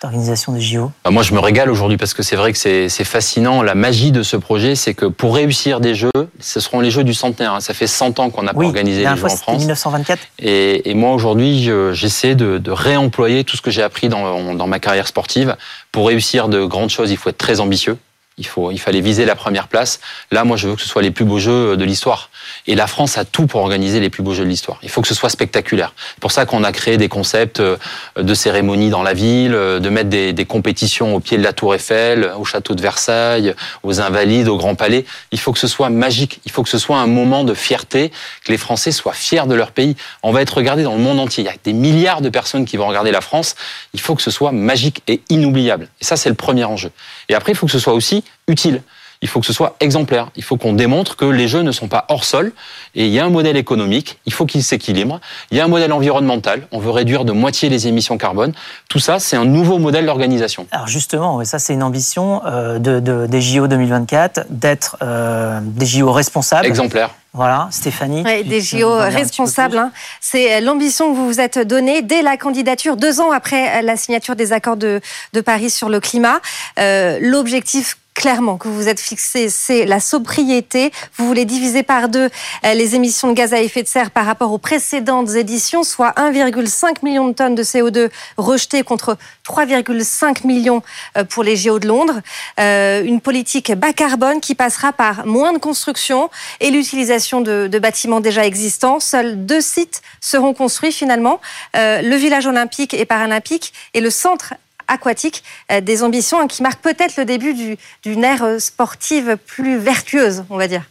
d'organisation 0.00 0.52
des 0.52 0.60
JO 0.60 0.90
bah, 1.04 1.10
Moi, 1.10 1.22
je 1.22 1.34
me 1.34 1.40
régale 1.40 1.70
aujourd'hui 1.70 1.96
parce 1.96 2.14
que 2.14 2.22
c'est 2.22 2.36
vrai 2.36 2.52
que 2.52 2.58
c'est 2.58 3.04
fascinant. 3.04 3.62
La 3.62 3.74
magie 3.74 4.12
de 4.12 4.22
ce 4.22 4.36
projet, 4.36 4.74
c'est 4.74 4.94
que 4.94 5.06
pour 5.06 5.34
réussir 5.34 5.80
des 5.80 5.94
Jeux, 5.94 6.10
ce 6.38 6.60
seront 6.60 6.80
les 6.80 6.90
Jeux 6.90 7.04
du 7.04 7.14
centenaire. 7.14 7.54
Hein. 7.54 7.60
Ça 7.60 7.74
fait 7.74 7.86
100 7.86 8.18
ans 8.18 8.30
qu'on 8.30 8.42
n'a 8.42 8.54
pas 8.54 8.64
organisé 8.64 9.00
les 9.00 9.16
Jeux 9.16 9.24
en 9.24 9.36
France. 9.36 9.58
1924. 9.58 10.20
Et, 10.38 10.90
et 10.90 10.94
moi, 10.94 11.12
aujourd'hui, 11.12 11.70
j'essaie 11.92 12.34
de, 12.34 12.58
de, 12.58 12.70
réemployer 12.70 13.44
tout 13.44 13.56
ce 13.56 13.62
que 13.62 13.70
j'ai 13.70 13.82
appris 13.82 14.08
dans, 14.08 14.54
dans 14.54 14.66
ma 14.66 14.78
carrière 14.78 15.06
sportive. 15.06 15.56
Pour 15.92 16.08
réussir 16.08 16.48
de 16.48 16.64
grandes 16.64 16.90
choses, 16.90 17.10
il 17.10 17.16
faut 17.16 17.30
être 17.30 17.38
très 17.38 17.60
ambitieux. 17.60 17.96
Il, 18.40 18.46
faut, 18.46 18.70
il 18.70 18.78
fallait 18.78 19.02
viser 19.02 19.26
la 19.26 19.36
première 19.36 19.68
place. 19.68 20.00
Là, 20.30 20.44
moi, 20.44 20.56
je 20.56 20.66
veux 20.66 20.74
que 20.74 20.80
ce 20.80 20.88
soit 20.88 21.02
les 21.02 21.10
plus 21.10 21.26
beaux 21.26 21.38
jeux 21.38 21.76
de 21.76 21.84
l'histoire. 21.84 22.30
Et 22.66 22.74
la 22.74 22.86
France 22.86 23.18
a 23.18 23.26
tout 23.26 23.46
pour 23.46 23.60
organiser 23.60 24.00
les 24.00 24.08
plus 24.08 24.22
beaux 24.22 24.32
jeux 24.32 24.44
de 24.44 24.48
l'histoire. 24.48 24.78
Il 24.82 24.88
faut 24.88 25.02
que 25.02 25.08
ce 25.08 25.14
soit 25.14 25.28
spectaculaire. 25.28 25.92
C'est 26.14 26.20
pour 26.20 26.32
ça 26.32 26.46
qu'on 26.46 26.64
a 26.64 26.72
créé 26.72 26.96
des 26.96 27.08
concepts 27.08 27.60
euh, 27.60 27.76
de 28.16 28.32
cérémonies 28.32 28.88
dans 28.88 29.02
la 29.02 29.12
ville, 29.12 29.54
euh, 29.54 29.78
de 29.78 29.88
mettre 29.90 30.08
des, 30.08 30.32
des, 30.32 30.46
compétitions 30.46 31.14
au 31.14 31.20
pied 31.20 31.36
de 31.36 31.42
la 31.42 31.52
Tour 31.52 31.74
Eiffel, 31.74 32.32
au 32.38 32.46
château 32.46 32.74
de 32.74 32.80
Versailles, 32.80 33.54
aux 33.82 34.00
Invalides, 34.00 34.48
au 34.48 34.56
Grand 34.56 34.74
Palais. 34.74 35.04
Il 35.32 35.38
faut 35.38 35.52
que 35.52 35.58
ce 35.58 35.68
soit 35.68 35.90
magique. 35.90 36.40
Il 36.46 36.50
faut 36.50 36.62
que 36.62 36.70
ce 36.70 36.78
soit 36.78 36.98
un 36.98 37.06
moment 37.06 37.44
de 37.44 37.52
fierté, 37.52 38.10
que 38.44 38.52
les 38.52 38.58
Français 38.58 38.90
soient 38.90 39.12
fiers 39.12 39.46
de 39.46 39.54
leur 39.54 39.72
pays. 39.72 39.96
On 40.22 40.32
va 40.32 40.40
être 40.40 40.56
regardé 40.56 40.82
dans 40.82 40.94
le 40.94 41.02
monde 41.02 41.20
entier. 41.20 41.44
Il 41.44 41.46
y 41.46 41.50
a 41.50 41.54
des 41.62 41.74
milliards 41.74 42.22
de 42.22 42.30
personnes 42.30 42.64
qui 42.64 42.78
vont 42.78 42.86
regarder 42.86 43.10
la 43.10 43.20
France. 43.20 43.54
Il 43.92 44.00
faut 44.00 44.14
que 44.14 44.22
ce 44.22 44.30
soit 44.30 44.52
magique 44.52 45.02
et 45.08 45.20
inoubliable. 45.28 45.88
Et 46.00 46.04
ça, 46.04 46.16
c'est 46.16 46.30
le 46.30 46.34
premier 46.34 46.64
enjeu. 46.64 46.90
Et 47.28 47.34
après, 47.34 47.52
il 47.52 47.54
faut 47.54 47.66
que 47.66 47.72
ce 47.72 47.78
soit 47.78 47.92
aussi 47.92 48.24
utile. 48.48 48.82
Il 49.22 49.28
faut 49.28 49.40
que 49.40 49.46
ce 49.46 49.52
soit 49.52 49.76
exemplaire. 49.80 50.30
Il 50.34 50.42
faut 50.42 50.56
qu'on 50.56 50.72
démontre 50.72 51.14
que 51.14 51.26
les 51.26 51.46
jeux 51.46 51.60
ne 51.60 51.72
sont 51.72 51.88
pas 51.88 52.06
hors 52.08 52.24
sol. 52.24 52.52
Et 52.94 53.04
il 53.04 53.12
y 53.12 53.18
a 53.18 53.24
un 53.24 53.28
modèle 53.28 53.56
économique. 53.58 54.18
Il 54.24 54.32
faut 54.32 54.46
qu'il 54.46 54.64
s'équilibre. 54.64 55.20
Il 55.50 55.58
y 55.58 55.60
a 55.60 55.64
un 55.64 55.68
modèle 55.68 55.92
environnemental. 55.92 56.66
On 56.72 56.78
veut 56.78 56.90
réduire 56.90 57.26
de 57.26 57.32
moitié 57.32 57.68
les 57.68 57.86
émissions 57.86 58.16
carbone. 58.16 58.54
Tout 58.88 58.98
ça, 58.98 59.18
c'est 59.18 59.36
un 59.36 59.44
nouveau 59.44 59.78
modèle 59.78 60.06
d'organisation. 60.06 60.66
Alors 60.70 60.88
justement, 60.88 61.44
ça 61.44 61.58
c'est 61.58 61.74
une 61.74 61.82
ambition 61.82 62.40
euh, 62.46 62.78
de, 62.78 63.26
des 63.26 63.40
JO 63.42 63.68
2024 63.68 64.46
d'être 64.48 64.96
euh, 65.02 65.60
des 65.62 65.86
JO 65.86 66.10
responsables. 66.12 66.66
Exemplaires. 66.66 67.10
Voilà, 67.32 67.68
Stéphanie. 67.70 68.24
des 68.24 68.60
JO 68.60 68.92
responsables. 68.96 69.78
Hein. 69.78 69.92
C'est 70.20 70.60
l'ambition 70.60 71.12
que 71.12 71.16
vous 71.16 71.26
vous 71.26 71.40
êtes 71.40 71.60
donnée 71.60 72.02
dès 72.02 72.22
la 72.22 72.36
candidature, 72.36 72.96
deux 72.96 73.20
ans 73.20 73.30
après 73.30 73.82
la 73.82 73.96
signature 73.96 74.34
des 74.34 74.52
accords 74.52 74.76
de, 74.76 75.00
de 75.32 75.40
Paris 75.40 75.70
sur 75.70 75.88
le 75.88 76.00
climat. 76.00 76.40
Euh, 76.80 77.18
L'objectif 77.20 77.98
clairement 78.14 78.58
que 78.58 78.68
vous 78.68 78.74
vous 78.74 78.88
êtes 78.88 79.00
fixé, 79.00 79.48
c'est 79.48 79.86
la 79.86 80.00
sobriété. 80.00 80.92
Vous 81.16 81.26
voulez 81.26 81.44
diviser 81.44 81.82
par 81.82 82.08
deux 82.08 82.28
euh, 82.64 82.74
les 82.74 82.94
émissions 82.94 83.28
de 83.28 83.34
gaz 83.34 83.54
à 83.54 83.60
effet 83.60 83.82
de 83.82 83.88
serre 83.88 84.10
par 84.10 84.26
rapport 84.26 84.52
aux 84.52 84.58
précédentes 84.58 85.30
éditions, 85.34 85.84
soit 85.84 86.10
1,5 86.18 86.96
million 87.02 87.28
de 87.28 87.32
tonnes 87.32 87.54
de 87.54 87.62
CO2 87.62 88.10
rejetées 88.36 88.82
contre 88.82 89.16
3,5 89.46 90.46
millions 90.46 90.82
euh, 91.16 91.24
pour 91.24 91.42
les 91.42 91.56
JO 91.56 91.78
de 91.78 91.88
Londres. 91.88 92.20
Euh, 92.58 93.02
une 93.02 93.20
politique 93.20 93.72
bas 93.72 93.92
carbone 93.92 94.40
qui 94.40 94.54
passera 94.54 94.92
par 94.92 95.26
moins 95.26 95.52
de 95.52 95.58
construction 95.58 96.30
et 96.60 96.70
l'utilisation 96.70 97.40
de, 97.40 97.68
de, 97.68 97.78
bâtiments 97.78 98.20
déjà 98.20 98.44
existants. 98.44 99.00
Seuls 99.00 99.46
deux 99.46 99.60
sites 99.60 100.02
seront 100.20 100.52
construits 100.52 100.92
finalement, 100.92 101.40
le 101.74 102.16
village 102.16 102.46
olympique 102.46 102.92
et 102.92 103.04
paralympique 103.04 103.72
et 103.94 104.00
le 104.00 104.10
centre 104.10 104.54
aquatique, 104.90 105.42
euh, 105.72 105.80
des 105.80 106.02
ambitions 106.02 106.46
qui 106.46 106.62
marquent 106.62 106.82
peut-être 106.82 107.16
le 107.16 107.24
début 107.24 107.76
d'une 108.02 108.24
ère 108.24 108.44
euh, 108.44 108.58
sportive 108.58 109.36
plus 109.46 109.78
vertueuse, 109.78 110.44
on 110.50 110.56
va 110.56 110.68
dire. 110.68 110.82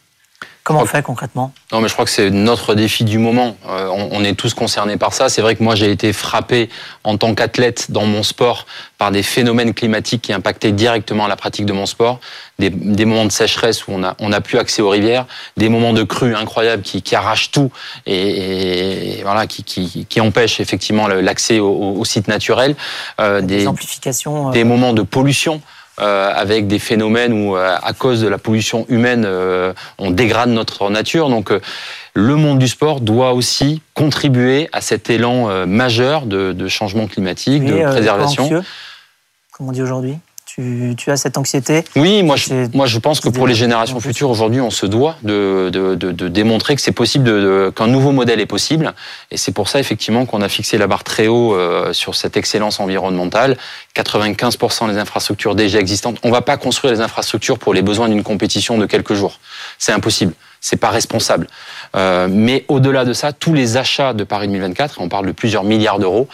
Comment 0.64 0.82
on 0.82 0.86
fait 0.86 1.02
concrètement? 1.02 1.52
Non, 1.72 1.82
mais 1.82 1.88
je 1.88 1.94
crois 1.94 2.06
que 2.06 2.12
c'est 2.12 2.30
notre 2.30 2.76
défi 2.76 3.04
du 3.04 3.18
moment. 3.18 3.58
Euh, 3.68 3.88
on, 3.90 4.24
est 4.24 4.34
tous 4.34 4.54
concernés 4.54 4.98
par 4.98 5.14
ça. 5.14 5.28
C'est 5.30 5.42
vrai 5.42 5.56
que 5.56 5.64
moi, 5.64 5.74
j'ai 5.74 5.90
été 5.90 6.14
frappé 6.14 6.70
en 7.04 7.18
tant 7.18 7.34
qu'athlète 7.34 7.92
dans 7.92 8.06
mon 8.06 8.22
sport 8.22 8.68
par 8.98 9.12
des 9.12 9.24
phénomènes 9.24 9.74
climatiques 9.74 10.22
qui 10.22 10.34
impactaient 10.34 10.72
directement 10.72 11.28
la 11.28 11.36
pratique 11.36 11.66
de 11.66 11.74
mon 11.74 11.86
sport. 11.86 12.20
Des, 12.60 12.70
moments 13.06 13.26
de 13.26 13.32
sécheresse 13.32 13.88
où 13.88 13.94
on 13.94 14.04
a, 14.04 14.16
on 14.20 14.34
a 14.34 14.42
plus 14.42 14.58
accès 14.58 14.82
aux 14.82 14.90
rivières, 14.90 15.26
des 15.56 15.70
moments 15.70 15.94
de 15.94 16.04
crue 16.04 16.36
incroyables 16.36 16.84
qui, 16.84 17.02
qui 17.02 17.16
arrachent 17.16 17.52
tout 17.52 17.72
et, 18.06 19.22
voilà, 19.24 19.48
qui, 19.48 19.64
qui, 19.64 20.06
qui, 20.06 20.22
empêchent 20.22 20.60
effectivement 20.60 21.08
l'accès 21.08 21.60
aux, 21.60 22.04
sites 22.04 22.28
naturels. 22.28 22.76
Euh, 23.22 23.40
des, 23.40 23.60
des, 23.60 23.68
amplifications. 23.68 24.50
Euh, 24.50 24.52
des 24.52 24.66
moments 24.66 24.94
de 24.94 25.04
pollution. 25.04 25.62
Euh, 26.00 26.32
avec 26.34 26.68
des 26.68 26.80
phénomènes 26.80 27.34
où, 27.34 27.58
euh, 27.58 27.76
à 27.82 27.92
cause 27.92 28.22
de 28.22 28.28
la 28.28 28.38
pollution 28.38 28.86
humaine, 28.88 29.26
euh, 29.26 29.74
on 29.98 30.12
dégrade 30.12 30.50
notre 30.50 30.90
nature. 30.90 31.30
Donc, 31.30 31.52
le 32.14 32.36
monde 32.36 32.58
du 32.58 32.70
sport 32.70 33.02
doit 33.02 33.34
aussi 33.34 33.82
contribuer 33.96 34.70
à 34.72 34.80
cet 34.80 35.10
élan 35.10 35.66
majeur 35.68 36.26
de, 36.26 36.54
de 36.54 36.68
changement 36.68 37.08
climatique, 37.08 37.66
de 37.66 37.86
préservation. 37.90 38.64
Comme 39.52 39.70
on 39.70 39.72
dit 39.72 39.82
aujourd'hui 39.82 40.18
tu, 40.98 41.12
as 41.12 41.18
cette 41.18 41.38
anxiété 41.38 41.84
Oui, 41.96 42.24
moi 42.24 42.36
je, 42.36 42.68
moi 42.76 42.86
je 42.86 43.00
pense 43.00 43.20
que 43.20 43.30
pour 43.30 43.48
les 43.48 43.54
générations 43.54 44.00
futures, 44.00 44.30
aujourd'hui, 44.30 44.62
on 44.62 44.72
se 44.72 44.86
doit 44.86 45.16
de, 45.24 45.70
de, 45.72 45.96
de, 45.96 46.28
démontrer 46.28 46.76
que 46.76 46.82
c'est 46.82 46.92
possible, 46.92 47.72
qu'un 47.74 47.88
nouveau 47.88 48.12
modèle 48.12 48.40
est 48.40 48.46
possible. 48.46 48.94
Et 49.32 49.38
c'est 49.38 49.52
pour 49.52 49.70
ça, 49.70 49.80
effectivement, 49.80 50.26
qu'on 50.26 50.42
a 50.42 50.50
fixé 50.50 50.78
la 50.78 50.88
barre 50.88 51.04
très 51.04 51.28
haut 51.28 51.56
euh, 51.56 51.94
sur 51.94 52.16
cette 52.16 52.38
excellence 52.38 52.80
environnementale. 52.80 53.58
95% 53.96 54.90
des 54.92 54.98
infrastructures 54.98 55.56
déjà 55.56 55.80
existantes. 55.80 56.18
On 56.24 56.28
ne 56.28 56.34
va 56.34 56.42
pas 56.42 56.58
construire 56.58 56.94
les 56.94 57.02
infrastructures 57.02 57.58
pour 57.58 57.74
les 57.74 57.82
besoins 57.82 58.10
d'une 58.10 58.24
compétition 58.24 58.78
de 58.78 58.86
quelques 58.86 59.14
jours. 59.14 59.40
C'est 59.78 59.92
impossible 59.92 60.34
c'est 60.62 60.78
pas 60.78 60.90
responsable. 60.90 61.48
Euh, 61.96 62.28
mais 62.30 62.66
au-delà 62.68 63.06
de 63.06 63.14
ça, 63.14 63.34
tous 63.34 63.54
les 63.54 63.78
achats 63.78 64.14
de 64.14 64.24
Paris 64.24 64.48
2024, 64.48 65.00
on 65.00 65.10
parle 65.10 65.26
de 65.26 65.32
plusieurs 65.32 65.64
milliards 65.64 66.00
d'euros, 66.00 66.28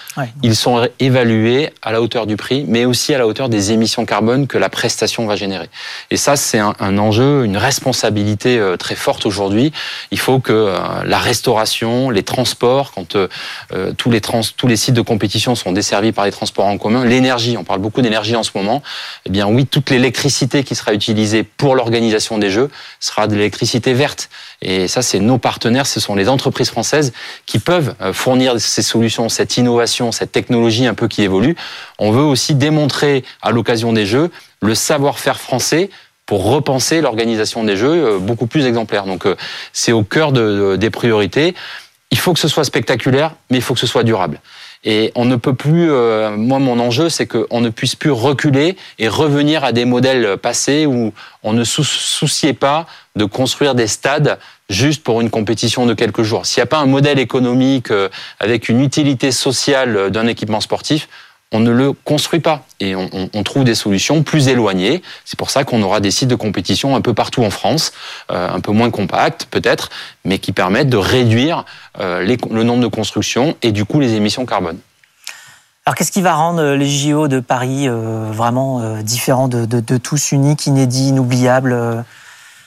ils 0.43 0.55
sont 0.55 0.87
évalués 0.99 1.69
à 1.81 1.91
la 1.91 2.01
hauteur 2.01 2.27
du 2.27 2.35
prix, 2.35 2.65
mais 2.67 2.85
aussi 2.85 3.13
à 3.13 3.17
la 3.17 3.27
hauteur 3.27 3.49
des 3.49 3.71
émissions 3.71 4.05
carbone 4.05 4.47
que 4.47 4.57
la 4.57 4.69
prestation 4.69 5.25
va 5.25 5.35
générer. 5.35 5.69
Et 6.11 6.17
ça, 6.17 6.35
c'est 6.35 6.59
un, 6.59 6.73
un, 6.79 6.97
enjeu, 6.97 7.45
une 7.45 7.57
responsabilité 7.57 8.57
euh, 8.57 8.77
très 8.77 8.95
forte 8.95 9.25
aujourd'hui. 9.25 9.71
Il 10.11 10.19
faut 10.19 10.39
que 10.39 10.53
euh, 10.53 10.77
la 11.05 11.17
restauration, 11.19 12.09
les 12.09 12.23
transports, 12.23 12.91
quand 12.93 13.15
euh, 13.15 13.27
tous 13.97 14.11
les 14.11 14.21
trans, 14.21 14.41
tous 14.55 14.67
les 14.67 14.75
sites 14.75 14.95
de 14.95 15.01
compétition 15.01 15.55
sont 15.55 15.71
desservis 15.71 16.11
par 16.11 16.25
les 16.25 16.31
transports 16.31 16.65
en 16.65 16.77
commun, 16.77 17.05
l'énergie, 17.05 17.57
on 17.57 17.63
parle 17.63 17.79
beaucoup 17.79 18.01
d'énergie 18.01 18.35
en 18.35 18.43
ce 18.43 18.51
moment. 18.55 18.81
Eh 19.25 19.29
bien 19.29 19.47
oui, 19.47 19.65
toute 19.65 19.89
l'électricité 19.89 20.63
qui 20.63 20.75
sera 20.75 20.93
utilisée 20.93 21.43
pour 21.43 21.75
l'organisation 21.75 22.37
des 22.37 22.49
Jeux 22.49 22.69
sera 22.99 23.27
de 23.27 23.35
l'électricité 23.35 23.93
verte 23.93 24.14
et 24.61 24.87
ça, 24.87 25.01
c'est 25.01 25.19
nos 25.19 25.37
partenaires, 25.37 25.85
ce 25.85 25.99
sont 25.99 26.15
les 26.15 26.29
entreprises 26.29 26.69
françaises 26.69 27.13
qui 27.45 27.59
peuvent 27.59 27.95
euh, 28.01 28.13
fournir 28.13 28.59
ces 28.59 28.81
solutions, 28.81 29.29
cette 29.29 29.57
innovation, 29.57 30.11
cette 30.11 30.31
technologie 30.31 30.87
un 30.87 30.93
peu 30.93 31.07
qui 31.07 31.23
évolue. 31.23 31.55
On 31.99 32.11
veut 32.11 32.23
aussi 32.23 32.55
démontrer 32.55 33.23
à 33.41 33.51
l'occasion 33.51 33.93
des 33.93 34.05
Jeux 34.05 34.31
le 34.61 34.75
savoir-faire 34.75 35.39
français 35.39 35.89
pour 36.25 36.45
repenser 36.45 37.01
l'organisation 37.01 37.63
des 37.63 37.77
Jeux 37.77 38.05
euh, 38.05 38.19
beaucoup 38.19 38.47
plus 38.47 38.65
exemplaire. 38.65 39.05
Donc 39.05 39.25
euh, 39.25 39.35
c'est 39.73 39.91
au 39.91 40.03
cœur 40.03 40.31
des 40.31 40.89
priorités. 40.89 41.53
Il 42.11 42.17
faut 42.17 42.33
que 42.33 42.39
ce 42.39 42.47
soit 42.47 42.63
spectaculaire, 42.63 43.35
mais 43.49 43.57
il 43.57 43.61
faut 43.61 43.73
que 43.73 43.79
ce 43.79 43.87
soit 43.87 44.03
durable. 44.03 44.39
Et 44.85 45.11
on 45.15 45.25
ne 45.25 45.35
peut 45.35 45.55
plus, 45.55 45.89
moi 46.37 46.59
mon 46.59 46.79
enjeu, 46.79 47.09
c'est 47.09 47.25
qu'on 47.25 47.59
ne 47.59 47.69
puisse 47.69 47.95
plus 47.95 48.11
reculer 48.11 48.77
et 48.99 49.07
revenir 49.07 49.63
à 49.63 49.71
des 49.71 49.83
modèles 49.83 50.37
passés 50.37 50.85
où 50.85 51.11
on 51.41 51.53
ne 51.53 51.63
souciait 51.63 52.53
pas 52.53 52.85
de 53.15 53.25
construire 53.25 53.75
des 53.75 53.87
stades 53.87 54.37
juste 54.69 55.03
pour 55.03 55.21
une 55.21 55.29
compétition 55.29 55.85
de 55.85 55.93
quelques 55.93 56.23
jours. 56.23 56.45
S'il 56.45 56.61
n'y 56.61 56.63
a 56.63 56.67
pas 56.67 56.79
un 56.79 56.85
modèle 56.85 57.19
économique 57.19 57.91
euh, 57.91 58.09
avec 58.39 58.69
une 58.69 58.81
utilité 58.81 59.31
sociale 59.31 60.09
d'un 60.11 60.27
équipement 60.27 60.61
sportif, 60.61 61.07
on 61.51 61.59
ne 61.59 61.71
le 61.71 61.93
construit 61.93 62.39
pas 62.39 62.65
et 62.79 62.95
on, 62.95 63.43
trouve 63.43 63.63
des 63.63 63.75
solutions 63.75 64.23
plus 64.23 64.47
éloignées. 64.47 65.01
C'est 65.23 65.37
pour 65.37 65.49
ça 65.49 65.63
qu'on 65.63 65.81
aura 65.81 65.99
des 65.99 66.11
sites 66.11 66.27
de 66.27 66.35
compétition 66.35 66.95
un 66.95 67.01
peu 67.01 67.13
partout 67.13 67.43
en 67.43 67.49
France, 67.49 67.93
euh, 68.31 68.49
un 68.49 68.59
peu 68.59 68.71
moins 68.71 68.89
compacts 68.89 69.45
peut-être, 69.45 69.89
mais 70.25 70.39
qui 70.39 70.51
permettent 70.51 70.89
de 70.89 70.97
réduire 70.97 71.63
euh, 71.99 72.25
le 72.25 72.63
nombre 72.63 72.81
de 72.81 72.87
constructions 72.87 73.55
et 73.61 73.71
du 73.71 73.85
coup 73.85 73.99
les 73.99 74.15
émissions 74.15 74.45
carbone. 74.45 74.79
Alors 75.85 75.95
qu'est-ce 75.95 76.11
qui 76.11 76.23
va 76.23 76.33
rendre 76.33 76.61
euh, 76.61 76.75
les 76.75 76.89
JO 76.89 77.27
de 77.27 77.39
Paris 77.39 77.87
vraiment 77.87 79.01
différents 79.01 79.47
de, 79.47 79.97
tous, 79.97 80.31
uniques, 80.31 80.65
inédits, 80.65 81.09
inoubliables 81.09 82.03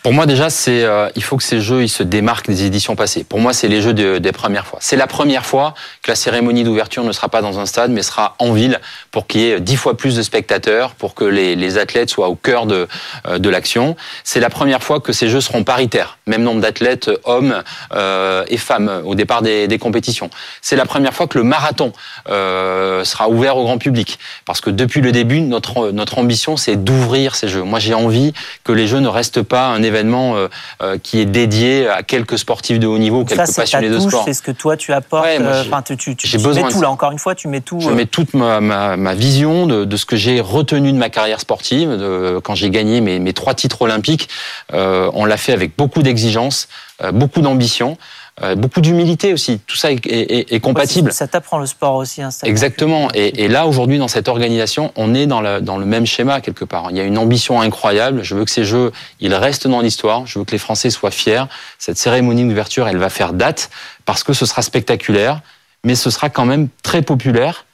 pour 0.09 0.15
moi 0.15 0.25
déjà, 0.25 0.49
c'est 0.49 0.85
euh, 0.85 1.11
il 1.17 1.23
faut 1.23 1.37
que 1.37 1.43
ces 1.43 1.61
jeux 1.61 1.83
ils 1.83 1.91
se 1.91 2.03
démarquent 2.03 2.47
des 2.47 2.65
éditions 2.65 2.97
passées. 2.97 3.25
Pour 3.25 3.41
moi, 3.41 3.53
c'est 3.53 3.69
les 3.69 3.83
jeux 3.83 3.93
de, 3.93 4.17
des 4.17 4.33
premières 4.33 4.67
fois. 4.67 4.79
C'est 4.81 4.97
la 4.97 5.07
première 5.07 5.45
fois 5.45 5.75
que 6.03 6.11
la 6.11 6.15
cérémonie 6.15 6.65
d'ouverture 6.65 7.05
ne 7.05 7.13
sera 7.13 7.29
pas 7.29 7.43
dans 7.43 7.59
un 7.59 7.67
stade, 7.67 7.91
mais 7.91 8.03
sera 8.03 8.35
en 8.39 8.55
ville 8.55 8.81
pour 9.11 9.27
qu'il 9.27 9.43
y 9.43 9.51
ait 9.51 9.61
dix 9.61 9.77
fois 9.77 9.99
plus 9.99 10.17
de 10.17 10.23
spectateurs, 10.23 10.93
pour 10.95 11.15
que 11.15 11.25
les, 11.25 11.57
les 11.57 11.77
athlètes 11.77 12.09
soient 12.09 12.31
au 12.31 12.37
cœur 12.37 12.65
de, 12.65 12.89
euh, 13.27 13.39
de 13.39 13.51
l'action. 13.51 13.97
C'est 14.25 14.41
la 14.41 14.49
première 14.49 14.83
fois 14.83 15.01
que 15.01 15.13
ces 15.13 15.29
jeux 15.29 15.43
seront 15.43 15.63
paritaires, 15.63 16.17
même 16.27 16.43
nombre 16.43 16.63
d'athlètes 16.63 17.11
hommes 17.25 17.63
euh, 17.93 18.47
et 18.49 18.57
femmes 18.57 19.03
au 19.05 19.15
départ 19.15 19.43
des, 19.43 19.69
des 19.69 19.79
compétitions. 19.79 20.31
C'est 20.63 20.77
la 20.77 20.87
première 20.87 21.13
fois 21.13 21.27
que 21.27 21.37
le 21.37 21.45
marathon 21.45 21.93
euh, 22.31 23.05
sera 23.05 23.29
ouvert 23.29 23.59
au 23.59 23.65
grand 23.65 23.77
public, 23.77 24.19
parce 24.47 24.63
que 24.63 24.71
depuis 24.71 25.03
le 25.03 25.13
début, 25.13 25.43
notre 25.43 25.91
notre 25.91 26.17
ambition 26.17 26.57
c'est 26.57 26.83
d'ouvrir 26.83 27.35
ces 27.35 27.49
jeux. 27.49 27.63
Moi, 27.63 27.79
j'ai 27.79 27.93
envie 27.93 28.33
que 28.65 28.73
les 28.73 28.87
jeux 28.87 29.01
ne 29.01 29.09
restent 29.09 29.43
pas 29.43 29.67
un 29.67 29.83
événement 29.83 29.98
euh, 30.05 30.49
euh, 30.83 30.99
qui 31.03 31.21
est 31.21 31.27
dédié 31.27 31.89
à 31.89 32.03
quelques 32.03 32.39
sportifs 32.39 32.79
de 32.79 32.87
haut 32.87 32.99
niveau, 32.99 33.25
quelques 33.25 33.47
ça, 33.47 33.63
passionnés 33.63 33.89
touche, 33.89 34.05
de 34.05 34.09
sport. 34.09 34.25
C'est 34.25 34.35
ce 34.35 34.43
que 34.43 34.51
toi 34.51 34.77
tu 34.77 34.93
apportes. 34.93 35.25
Ouais, 35.25 35.39
euh, 35.41 35.63
enfin, 35.63 35.83
tu, 35.83 35.97
tu, 35.97 36.17
tu, 36.17 36.39
besoin 36.39 36.67
mets 36.67 36.73
tout 36.73 36.81
là. 36.81 36.91
Encore 36.91 37.13
une 37.13 37.19
fois, 37.19 37.35
tu 37.35 37.49
mets 37.49 37.61
tout. 37.61 37.81
Je 37.81 37.91
mets 37.91 38.07
toute 38.07 38.35
ma, 38.35 38.61
ma, 38.61 38.97
ma 38.97 39.15
vision 39.15 39.67
de, 39.67 39.85
de, 39.85 39.97
ce 39.97 40.07
que 40.07 40.17
j'ai 40.17 40.41
retenu 40.41 40.93
de 40.93 40.99
ma 40.99 41.11
carrière 41.11 41.41
sportive, 41.41 41.91
de, 41.91 42.41
quand 42.43 42.55
j'ai 42.55 42.71
gagné 42.71 43.01
mes, 43.01 43.19
mes, 43.19 43.33
trois 43.33 43.55
titres 43.55 43.83
olympiques. 43.83 44.29
On 44.73 45.25
l'a 45.25 45.37
fait 45.37 45.53
avec 45.53 45.77
beaucoup 45.77 46.03
d'exigence, 46.03 46.69
beaucoup 47.13 47.41
d'ambition. 47.41 47.97
Euh, 48.43 48.55
beaucoup 48.55 48.81
d'humilité 48.81 49.33
aussi. 49.33 49.61
Tout 49.67 49.77
ça 49.77 49.91
est, 49.91 50.07
est, 50.07 50.53
est 50.53 50.61
compatible. 50.61 51.09
Ouais, 51.09 51.15
ça 51.15 51.27
t'apprend 51.27 51.59
le 51.59 51.67
sport 51.67 51.97
aussi. 51.97 52.23
Hein, 52.23 52.31
Exactement. 52.45 53.09
Et, 53.15 53.45
et, 53.45 53.49
là, 53.49 53.67
aujourd'hui, 53.67 53.99
dans 53.99 54.09
cette 54.09 54.29
organisation, 54.29 54.93
on 54.97 55.15
est 55.15 55.27
dans, 55.27 55.41
la, 55.41 55.61
dans 55.61 55.79
le 55.79 55.87
même 55.87 56.07
schéma 56.07 56.41
quelque 56.41 56.65
part. 56.65 56.89
Il 56.91 56.97
y 56.97 57.01
a 57.01 57.05
une 57.05 57.19
ambition 57.19 57.61
incroyable. 57.61 58.23
Je 58.23 58.35
veux 58.35 58.45
que 58.45 58.51
ces 58.51 58.65
Jeux, 58.65 58.93
ils 59.21 59.35
restent 59.35 59.67
dans 59.67 59.81
l'histoire. 59.81 60.27
Je 60.27 60.39
veux 60.39 60.45
que 60.45 60.53
les 60.53 60.59
Français 60.59 60.91
soient 60.91 61.11
fiers. 61.11 61.45
Cette 61.79 61.99
cérémonie 61.99 62.45
d'ouverture, 62.45 62.87
elle 62.87 62.99
va 62.99 63.11
faire 63.11 63.33
date 63.33 63.71
parce 64.05 64.23
que 64.23 64.33
ce 64.33 64.47
sera 64.47 64.63
spectaculaire, 64.63 65.41
mais 65.85 65.95
ce 65.95 66.11
sera 66.11 66.31
quand 66.31 66.45
même 66.45 66.69
très 66.83 67.03
populaire 67.03 67.65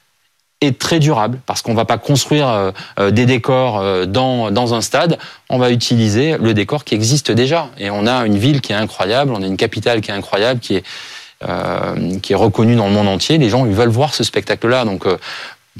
très 0.71 0.99
durable 0.99 1.39
parce 1.45 1.61
qu'on 1.61 1.73
va 1.73 1.85
pas 1.85 1.97
construire 1.97 2.47
euh, 2.99 3.11
des 3.11 3.25
décors 3.25 3.79
euh, 3.79 4.05
dans, 4.05 4.51
dans 4.51 4.73
un 4.73 4.81
stade, 4.81 5.17
on 5.49 5.57
va 5.57 5.71
utiliser 5.71 6.37
le 6.37 6.53
décor 6.53 6.83
qui 6.83 6.95
existe 6.95 7.31
déjà 7.31 7.69
et 7.77 7.89
on 7.89 8.07
a 8.07 8.25
une 8.25 8.37
ville 8.37 8.61
qui 8.61 8.71
est 8.71 8.75
incroyable, 8.75 9.31
on 9.33 9.41
a 9.43 9.45
une 9.45 9.57
capitale 9.57 10.01
qui 10.01 10.11
est 10.11 10.13
incroyable, 10.13 10.59
qui 10.59 10.75
est 10.75 10.83
euh, 11.43 12.17
qui 12.21 12.31
est 12.31 12.35
reconnue 12.35 12.75
dans 12.75 12.87
le 12.87 12.93
monde 12.93 13.09
entier. 13.09 13.37
Les 13.37 13.49
gens 13.49 13.65
ils 13.65 13.73
veulent 13.73 13.89
voir 13.89 14.13
ce 14.13 14.23
spectacle-là, 14.23 14.85
donc 14.85 15.05
euh, 15.05 15.17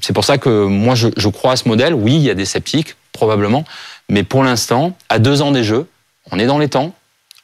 c'est 0.02 0.12
pour 0.12 0.26
ça 0.26 0.38
que 0.38 0.66
moi 0.66 0.96
je, 0.96 1.08
je 1.16 1.30
crois 1.30 1.54
à 1.54 1.56
ce 1.56 1.68
modèle. 1.68 1.94
Oui, 1.94 2.16
il 2.16 2.22
y 2.22 2.30
a 2.30 2.34
des 2.34 2.44
sceptiques 2.44 2.98
probablement, 3.14 3.64
mais 4.10 4.24
pour 4.24 4.44
l'instant, 4.44 4.98
à 5.08 5.18
deux 5.18 5.42
ans 5.42 5.52
des 5.52 5.64
Jeux, 5.64 5.88
on 6.32 6.40
est 6.40 6.46
dans 6.46 6.58
les 6.58 6.68
temps, 6.68 6.94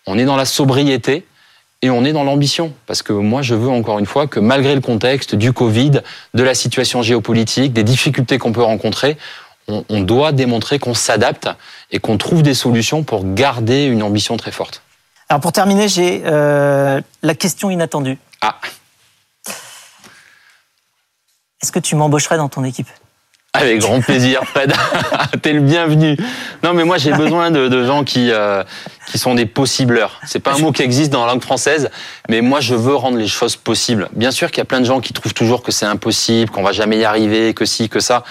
on 0.07 0.17
est 0.19 0.25
dans 0.25 0.35
la 0.35 0.43
sobriété 0.43 1.25
et 1.81 1.89
on 1.89 2.05
est 2.05 2.13
dans 2.13 2.23
l'ambition. 2.23 2.73
Parce 2.85 3.01
que 3.01 3.13
moi, 3.13 3.41
je 3.41 3.55
veux 3.55 3.69
encore 3.69 3.99
une 3.99 4.05
fois 4.05 4.27
que 4.27 4.39
malgré 4.39 4.75
le 4.75 4.81
contexte 4.81 5.35
du 5.35 5.53
Covid, 5.53 6.01
de 6.33 6.43
la 6.43 6.53
situation 6.53 7.01
géopolitique, 7.01 7.73
des 7.73 7.83
difficultés 7.83 8.37
qu'on 8.37 8.51
peut 8.51 8.63
rencontrer, 8.63 9.17
on, 9.67 9.83
on 9.89 10.01
doit 10.01 10.31
démontrer 10.31 10.79
qu'on 10.79 10.93
s'adapte 10.93 11.49
et 11.91 11.99
qu'on 11.99 12.17
trouve 12.17 12.43
des 12.43 12.53
solutions 12.53 13.03
pour 13.03 13.33
garder 13.33 13.85
une 13.85 14.03
ambition 14.03 14.37
très 14.37 14.51
forte. 14.51 14.81
Alors 15.29 15.39
pour 15.39 15.53
terminer, 15.53 15.87
j'ai 15.87 16.23
euh, 16.25 16.99
la 17.23 17.35
question 17.35 17.69
inattendue. 17.69 18.17
Ah. 18.41 18.55
Est-ce 21.61 21.71
que 21.71 21.79
tu 21.79 21.95
m'embaucherais 21.95 22.37
dans 22.37 22.49
ton 22.49 22.63
équipe? 22.63 22.89
Avec 23.53 23.79
grand 23.79 23.99
plaisir, 23.99 24.41
Fred. 24.45 24.73
T'es 25.41 25.51
le 25.51 25.59
bienvenu. 25.59 26.17
Non, 26.63 26.73
mais 26.73 26.85
moi 26.85 26.97
j'ai 26.97 27.11
besoin 27.11 27.51
de, 27.51 27.85
gens 27.85 28.03
qui 28.05 28.31
euh, 28.31 28.63
qui 29.07 29.17
sont 29.17 29.35
des 29.35 29.45
possibleurs. 29.45 30.21
C'est 30.25 30.39
pas 30.39 30.53
un 30.53 30.59
mot 30.59 30.71
qui 30.71 30.83
existe 30.83 31.11
dans 31.11 31.25
la 31.25 31.33
langue 31.33 31.41
française, 31.41 31.89
mais 32.29 32.41
moi 32.41 32.61
je 32.61 32.75
veux 32.75 32.95
rendre 32.95 33.17
les 33.17 33.27
choses 33.27 33.57
possibles. 33.57 34.07
Bien 34.13 34.31
sûr 34.31 34.49
qu'il 34.51 34.59
y 34.59 34.61
a 34.61 34.65
plein 34.65 34.79
de 34.79 34.85
gens 34.85 35.01
qui 35.01 35.11
trouvent 35.11 35.33
toujours 35.33 35.63
que 35.63 35.71
c'est 35.71 35.85
impossible, 35.85 36.49
qu'on 36.49 36.63
va 36.63 36.71
jamais 36.71 36.97
y 36.97 37.03
arriver, 37.03 37.53
que 37.53 37.65
si, 37.65 37.89
que 37.89 37.99
ça. 37.99 38.23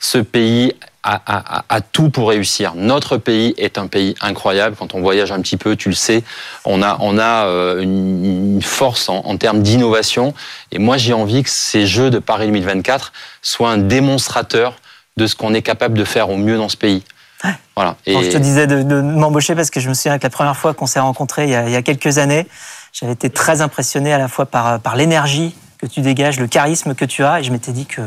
Ce 0.00 0.18
pays 0.18 0.74
a, 1.02 1.20
a, 1.26 1.64
a, 1.68 1.80
tout 1.80 2.10
pour 2.10 2.30
réussir. 2.30 2.74
Notre 2.74 3.16
pays 3.16 3.54
est 3.56 3.78
un 3.78 3.86
pays 3.86 4.14
incroyable. 4.20 4.76
Quand 4.78 4.94
on 4.94 5.00
voyage 5.00 5.32
un 5.32 5.40
petit 5.40 5.56
peu, 5.56 5.76
tu 5.76 5.88
le 5.88 5.94
sais, 5.94 6.22
on 6.64 6.82
a, 6.82 6.98
on 7.00 7.18
a 7.18 7.46
euh, 7.46 7.80
une 7.80 8.60
force 8.62 9.08
en, 9.08 9.18
en 9.18 9.36
termes 9.36 9.62
d'innovation. 9.62 10.34
Et 10.72 10.78
moi, 10.78 10.96
j'ai 10.96 11.12
envie 11.12 11.42
que 11.42 11.50
ces 11.50 11.86
Jeux 11.86 12.10
de 12.10 12.18
Paris 12.18 12.46
2024 12.46 13.12
soient 13.42 13.70
un 13.70 13.78
démonstrateur 13.78 14.74
de 15.16 15.26
ce 15.26 15.36
qu'on 15.36 15.54
est 15.54 15.62
capable 15.62 15.96
de 15.96 16.04
faire 16.04 16.30
au 16.30 16.36
mieux 16.36 16.56
dans 16.56 16.68
ce 16.68 16.76
pays. 16.76 17.02
Ouais. 17.44 17.54
Voilà. 17.76 17.96
Et... 18.06 18.14
Bon, 18.14 18.22
je 18.22 18.30
te 18.30 18.38
disais 18.38 18.66
de, 18.66 18.82
de 18.82 19.00
m'embaucher 19.00 19.54
parce 19.54 19.70
que 19.70 19.80
je 19.80 19.88
me 19.88 19.94
souviens 19.94 20.18
que 20.18 20.24
la 20.24 20.30
première 20.30 20.56
fois 20.56 20.74
qu'on 20.74 20.86
s'est 20.86 21.00
rencontrés 21.00 21.44
il 21.44 21.50
y, 21.50 21.54
a, 21.54 21.66
il 21.66 21.72
y 21.72 21.76
a 21.76 21.82
quelques 21.82 22.18
années, 22.18 22.46
j'avais 22.92 23.12
été 23.12 23.30
très 23.30 23.60
impressionné 23.60 24.12
à 24.12 24.18
la 24.18 24.28
fois 24.28 24.46
par, 24.46 24.80
par 24.80 24.96
l'énergie 24.96 25.54
que 25.78 25.86
tu 25.86 26.00
dégages, 26.00 26.38
le 26.38 26.46
charisme 26.46 26.94
que 26.94 27.06
tu 27.06 27.24
as, 27.24 27.40
et 27.40 27.42
je 27.42 27.52
m'étais 27.52 27.72
dit 27.72 27.86
que 27.86 28.02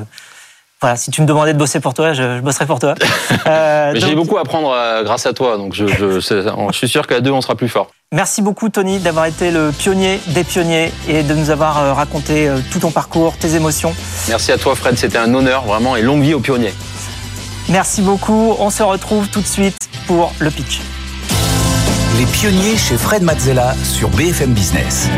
voilà, 0.83 0.97
si 0.97 1.11
tu 1.11 1.21
me 1.21 1.25
demandais 1.25 1.53
de 1.53 1.57
bosser 1.57 1.79
pour 1.79 1.93
toi, 1.93 2.11
je, 2.11 2.35
je 2.35 2.41
bosserais 2.41 2.65
pour 2.65 2.79
toi. 2.79 2.95
Euh, 3.45 3.93
donc... 3.93 4.05
J'ai 4.05 4.15
beaucoup 4.15 4.37
à 4.37 4.41
apprendre 4.41 4.71
euh, 4.71 5.03
grâce 5.03 5.25
à 5.25 5.33
toi, 5.33 5.57
donc 5.57 5.73
je, 5.73 5.85
je, 5.85 6.19
je 6.19 6.77
suis 6.77 6.87
sûr 6.87 7.07
qu'à 7.07 7.19
deux, 7.19 7.31
on 7.31 7.41
sera 7.41 7.55
plus 7.55 7.67
fort. 7.67 7.87
Merci 8.13 8.41
beaucoup, 8.41 8.69
Tony, 8.69 8.99
d'avoir 8.99 9.25
été 9.25 9.51
le 9.51 9.71
pionnier 9.71 10.19
des 10.27 10.43
pionniers 10.45 10.93
et 11.09 11.23
de 11.23 11.33
nous 11.33 11.49
avoir 11.49 11.79
euh, 11.79 11.93
raconté 11.93 12.49
tout 12.71 12.79
ton 12.79 12.91
parcours, 12.91 13.35
tes 13.37 13.55
émotions. 13.55 13.93
Merci 14.29 14.51
à 14.53 14.57
toi, 14.57 14.75
Fred. 14.75 14.97
C'était 14.97 15.17
un 15.17 15.33
honneur, 15.33 15.63
vraiment, 15.63 15.95
et 15.95 16.01
longue 16.01 16.21
vie 16.21 16.33
aux 16.33 16.39
pionniers. 16.39 16.73
Merci 17.69 18.01
beaucoup. 18.01 18.55
On 18.59 18.69
se 18.69 18.83
retrouve 18.83 19.27
tout 19.27 19.41
de 19.41 19.47
suite 19.47 19.77
pour 20.07 20.33
le 20.39 20.49
pitch. 20.49 20.79
Les 22.17 22.25
pionniers 22.25 22.77
chez 22.77 22.97
Fred 22.97 23.23
Mazzella 23.23 23.73
sur 23.83 24.09
BFM 24.09 24.53
Business. 24.53 25.09